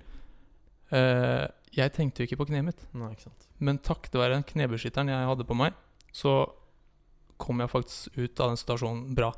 [0.91, 1.47] Eh,
[1.77, 3.47] jeg tenkte jo ikke på kneet mitt, Nei, ikke sant.
[3.59, 5.75] men takket være den knebeskytteren jeg hadde på meg,
[6.13, 6.49] så
[7.39, 9.33] kom jeg faktisk ut av den situasjonen bra.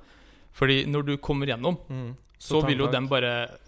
[0.53, 2.16] Fordi når du kommer gjennom, Mm.
[2.39, 3.59] så vil jo den bare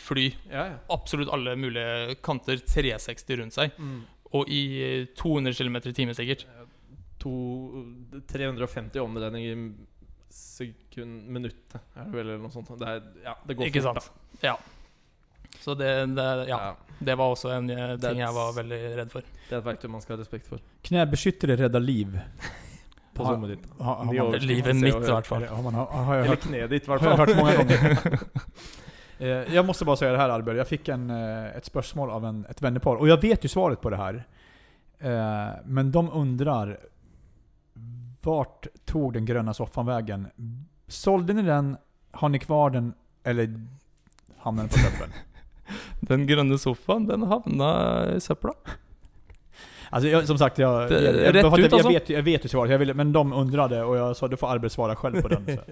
[0.00, 0.76] fly Ja, ja.
[0.94, 3.74] absolutt alle mulige kanter 360 rundt seg.
[4.34, 6.46] Og i 200 km i timen sikkert.
[7.22, 7.32] To,
[8.28, 9.58] 350 omdreininger i
[10.34, 12.72] sekund Minuttet, er det vel, eller noe sånt.
[12.80, 14.42] Det, er, ja, det går Ikke fort, sant?
[14.42, 14.56] Ja.
[15.60, 16.44] Så det, det, da.
[16.48, 16.58] ja,
[16.98, 19.26] det var også en eh, ting jeg var veldig redd for.
[19.46, 20.62] Det er et verktøy man skal ha respekt for.
[20.84, 22.18] Knebeskyttere redder liv.
[23.14, 23.66] På ha, sommertid.
[23.78, 25.46] Ha, har, man, Livet mitt i hvert fall.
[25.46, 27.36] har, har, har Eller kneet ditt, i hvert har jeg fall.
[27.38, 28.18] mange många gånger.
[28.18, 28.80] Eh,
[29.54, 32.46] Jag måste bara säga det här Albert, jag fick en, eh, ett spörsmål av en,
[32.50, 34.24] ett vännerpar, och jag vet ju svaret på det här.
[34.98, 36.78] Eh, Men de undrar,
[38.22, 40.26] vart tog den gröna soffan vägen?
[40.86, 41.76] Sålde ni den?
[42.10, 42.94] Har ni kvar den?
[43.24, 43.66] Eller
[44.38, 45.10] hamnade den på tippen?
[46.00, 48.52] Den grønne sofaen, den havna i søpla.
[49.90, 52.48] Alltså jag, som sagt, jag, Det- jag, jag, bara ut jag, vet, jag vet ju
[52.48, 55.28] svaret, jag ville, men de undrade och jag sa du får Albert svara själv på
[55.28, 55.46] den.
[55.46, 55.62] Så.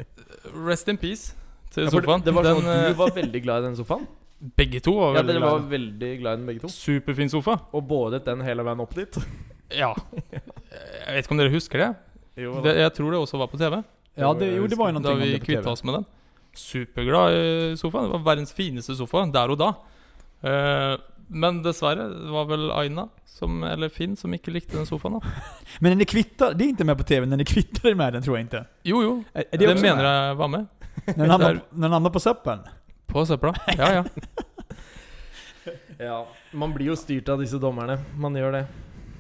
[0.69, 1.35] Rest in peace
[1.73, 2.23] til Ja, sofaen.
[2.27, 4.07] det var sånn den, at eh, du var veldig glad i den sofaen.
[4.59, 5.53] begge to var Ja, veldig Dere glad.
[5.53, 6.69] var veldig glad i den begge to.
[6.69, 7.59] Superfin sofa.
[7.73, 9.19] Og båret den hele veien opp dit.
[9.73, 9.95] Ja.
[10.29, 11.87] Jeg vet ikke om dere husker det?
[12.43, 13.79] Jo, det jeg tror det også var på TV.
[14.21, 15.95] Ja, det, jo, det var ju Da någonting om vi det på kvitta oss med
[15.97, 16.05] den.
[16.53, 18.05] Superglad i sofaen.
[18.11, 19.71] Det var verdens fineste sofa der og da.
[20.45, 20.97] Eh,
[21.33, 25.17] men dessverre, det var vel Aina, som, eller Finn, som ikke likte den sofaen.
[25.17, 25.33] da
[25.81, 28.23] Men den er kvittar, det är inte med på TV, Den er kvittade med den
[28.23, 28.65] tror jag inte.
[28.85, 29.25] Jo, jo.
[29.33, 30.29] Är, är Det, också mener med?
[30.29, 30.67] jeg var med.
[31.17, 32.65] Den havner, den hamnar på søppelen?
[33.07, 33.55] På søpla.
[33.79, 34.05] Ja, ja.
[35.99, 37.99] Ja, Man blir jo styrt av disse dommerne.
[38.19, 38.63] Man gjør det.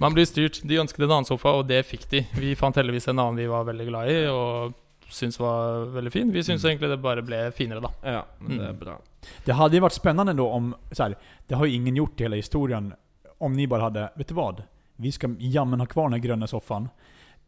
[0.02, 0.58] Man blir styrt.
[0.66, 2.24] De ønsket en annen sofa, og det fikk de.
[2.34, 4.72] Vi fant heldigvis en annen vi var veldig glad i, og
[5.12, 6.32] syntes var veldig fin.
[6.34, 6.70] Vi syns Mm.
[6.70, 7.90] egentlig det bare ble finere, da.
[8.02, 8.78] Ja, men det er Mm.
[8.80, 8.98] bra.
[9.44, 11.14] Det hadde ju varit spännande då om, så
[11.46, 12.94] det har jo ingen gjort i hele historien,
[13.38, 14.56] om ni bare hadde vet du hva?
[14.96, 16.88] Vi skal jammen ha kvar den grønne sofaen.
[16.88, 16.90] soffan.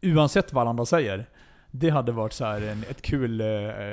[0.01, 0.65] hva hverandre sier.
[0.69, 1.25] andra säger.
[1.79, 3.47] Det hade varit så här en, ett kul uh,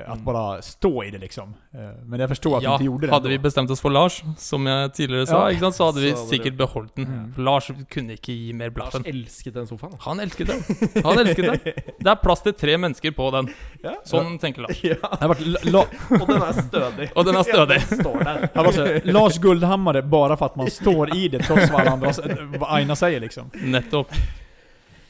[0.06, 0.24] att Mm.
[0.24, 1.54] bara stå i det liksom.
[1.74, 3.90] Uh, men jeg förstår at Ja, du ikke gjorde det hadde vi bestemt oss for
[3.90, 5.50] Lars, som jeg tidligere sa, Ja.
[5.50, 7.04] ikke sant, så hadde vi Så hadde sikkert beholdt den.
[7.08, 7.32] Mm.
[7.34, 9.96] For Lars kunne ikke gi mer Lars elsket den sofaen.
[10.00, 10.62] Han elsket den.
[11.04, 11.58] Han elsket den.
[12.02, 13.48] Det er plass til tre mennesker på den.
[13.82, 13.94] Ja.
[14.04, 14.82] Sånn tenker Lars.
[16.20, 17.08] Og den er stødig.
[17.16, 17.80] Og den er stødig.
[18.54, 21.82] Ja, den så Lars Guldhammare bare for at man står i det tross hva
[22.76, 23.50] Aina sier, liksom.
[23.64, 24.12] Nettopp.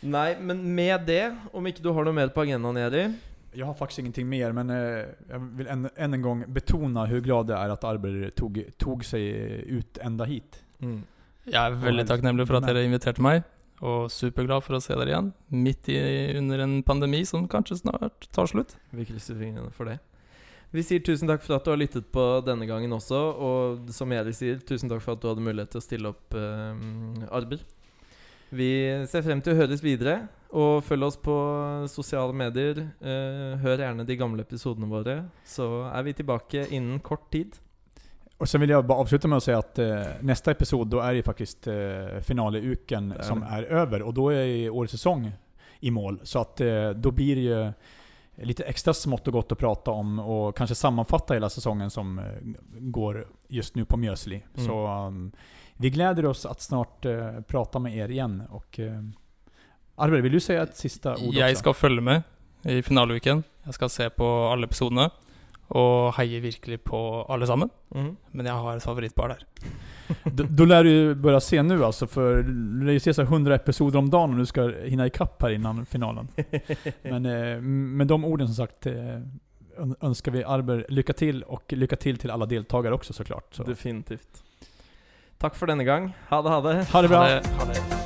[0.03, 1.25] Nei, men med det,
[1.55, 3.05] om ikke du har noe mer på agendaen, Jerry
[3.53, 7.51] Jeg har faktisk ingenting mer, men jeg vil vill än, en gang betona hvor glad
[7.53, 10.63] jeg er at arbeidet tog, tog seg ut enda hit.
[10.81, 11.03] mm.
[11.47, 13.43] Jeg er veldig takknemlig for at dere inviterte meg,
[13.83, 15.33] og superglad for å se dere igjen.
[15.51, 15.99] Midt i,
[16.39, 18.77] under en pandemi som kanskje snart tar slutt.
[18.95, 19.99] Vi krysser fingrene for det.
[20.73, 23.19] Vi sier tusen takk for at du har lyttet på denne gangen også.
[23.49, 26.39] Og som Erik sier, tusen takk for at du hadde mulighet til å stille opp,
[26.39, 27.61] eh, Arber.
[28.53, 28.71] Vi
[29.09, 30.27] ser frem til å høres videre.
[30.53, 31.35] Og følg oss på
[31.89, 32.83] sosiale medier.
[33.01, 35.23] Eh, hør gjerne de gamle episodene våre.
[35.49, 37.57] Så er vi tilbake innen kort tid.
[38.43, 41.15] Og så vil jeg bare avslutte med å si at uh, neste episode da er
[41.15, 44.03] det faktisk uh, finaleuken som er over.
[44.03, 45.29] Og da er årets sesong
[45.81, 46.19] i mål.
[46.27, 47.61] Så at, uh, da blir det jo
[48.49, 52.17] litt ekstra smått og godt å prate om og kanskje sammenfatte hele sesongen som
[52.91, 53.21] går
[53.53, 54.41] just nu på Mjøsli.
[54.57, 54.63] Mm.
[54.67, 55.27] Så um,
[55.83, 58.43] vi gläder oss att snart uh, prata med er igen.
[58.51, 59.03] Och, uh,
[59.97, 62.23] Arber, vil du si et siste ord Jeg skal følge med
[62.65, 63.43] i finaleuken.
[63.67, 65.11] Jeg skal se på alle episodene.
[65.73, 66.99] Og heier virkelig på
[67.33, 67.71] alle sammen.
[67.95, 68.17] Mm.
[68.33, 69.45] Men jeg har et favorittpar der.
[70.25, 73.55] Da då lär du börja se nu alltså, för du lär ju se så 100
[73.55, 76.29] episoder om dagen om du ska hinna ikapp här innan finalen.
[77.03, 79.21] Men eh, med de orden som sagt eh,
[80.01, 83.55] ønsker vi Arber lykke til, og lykke til til alle deltagare også såklart.
[83.55, 83.65] Så.
[83.65, 84.43] Definitivt.
[85.43, 86.15] Takk for denne gang.
[86.31, 86.85] Ha det, ha det.
[86.85, 87.19] Ha det bra!
[87.19, 87.47] Ha det.
[87.59, 88.03] Ha det.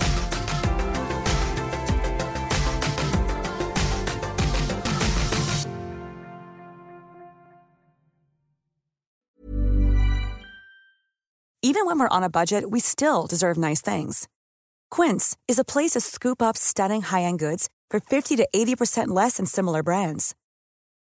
[11.63, 14.29] Even when we're on a budget, we still deserve nice things.
[14.91, 19.37] Quince is a place to scoop up stunning high-end goods for 50 to 80% less
[19.37, 20.35] than similar brands.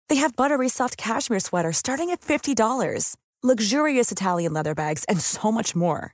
[0.09, 5.51] They have buttery soft cashmere sweaters starting at $50, luxurious Italian leather bags, and so
[5.51, 6.13] much more.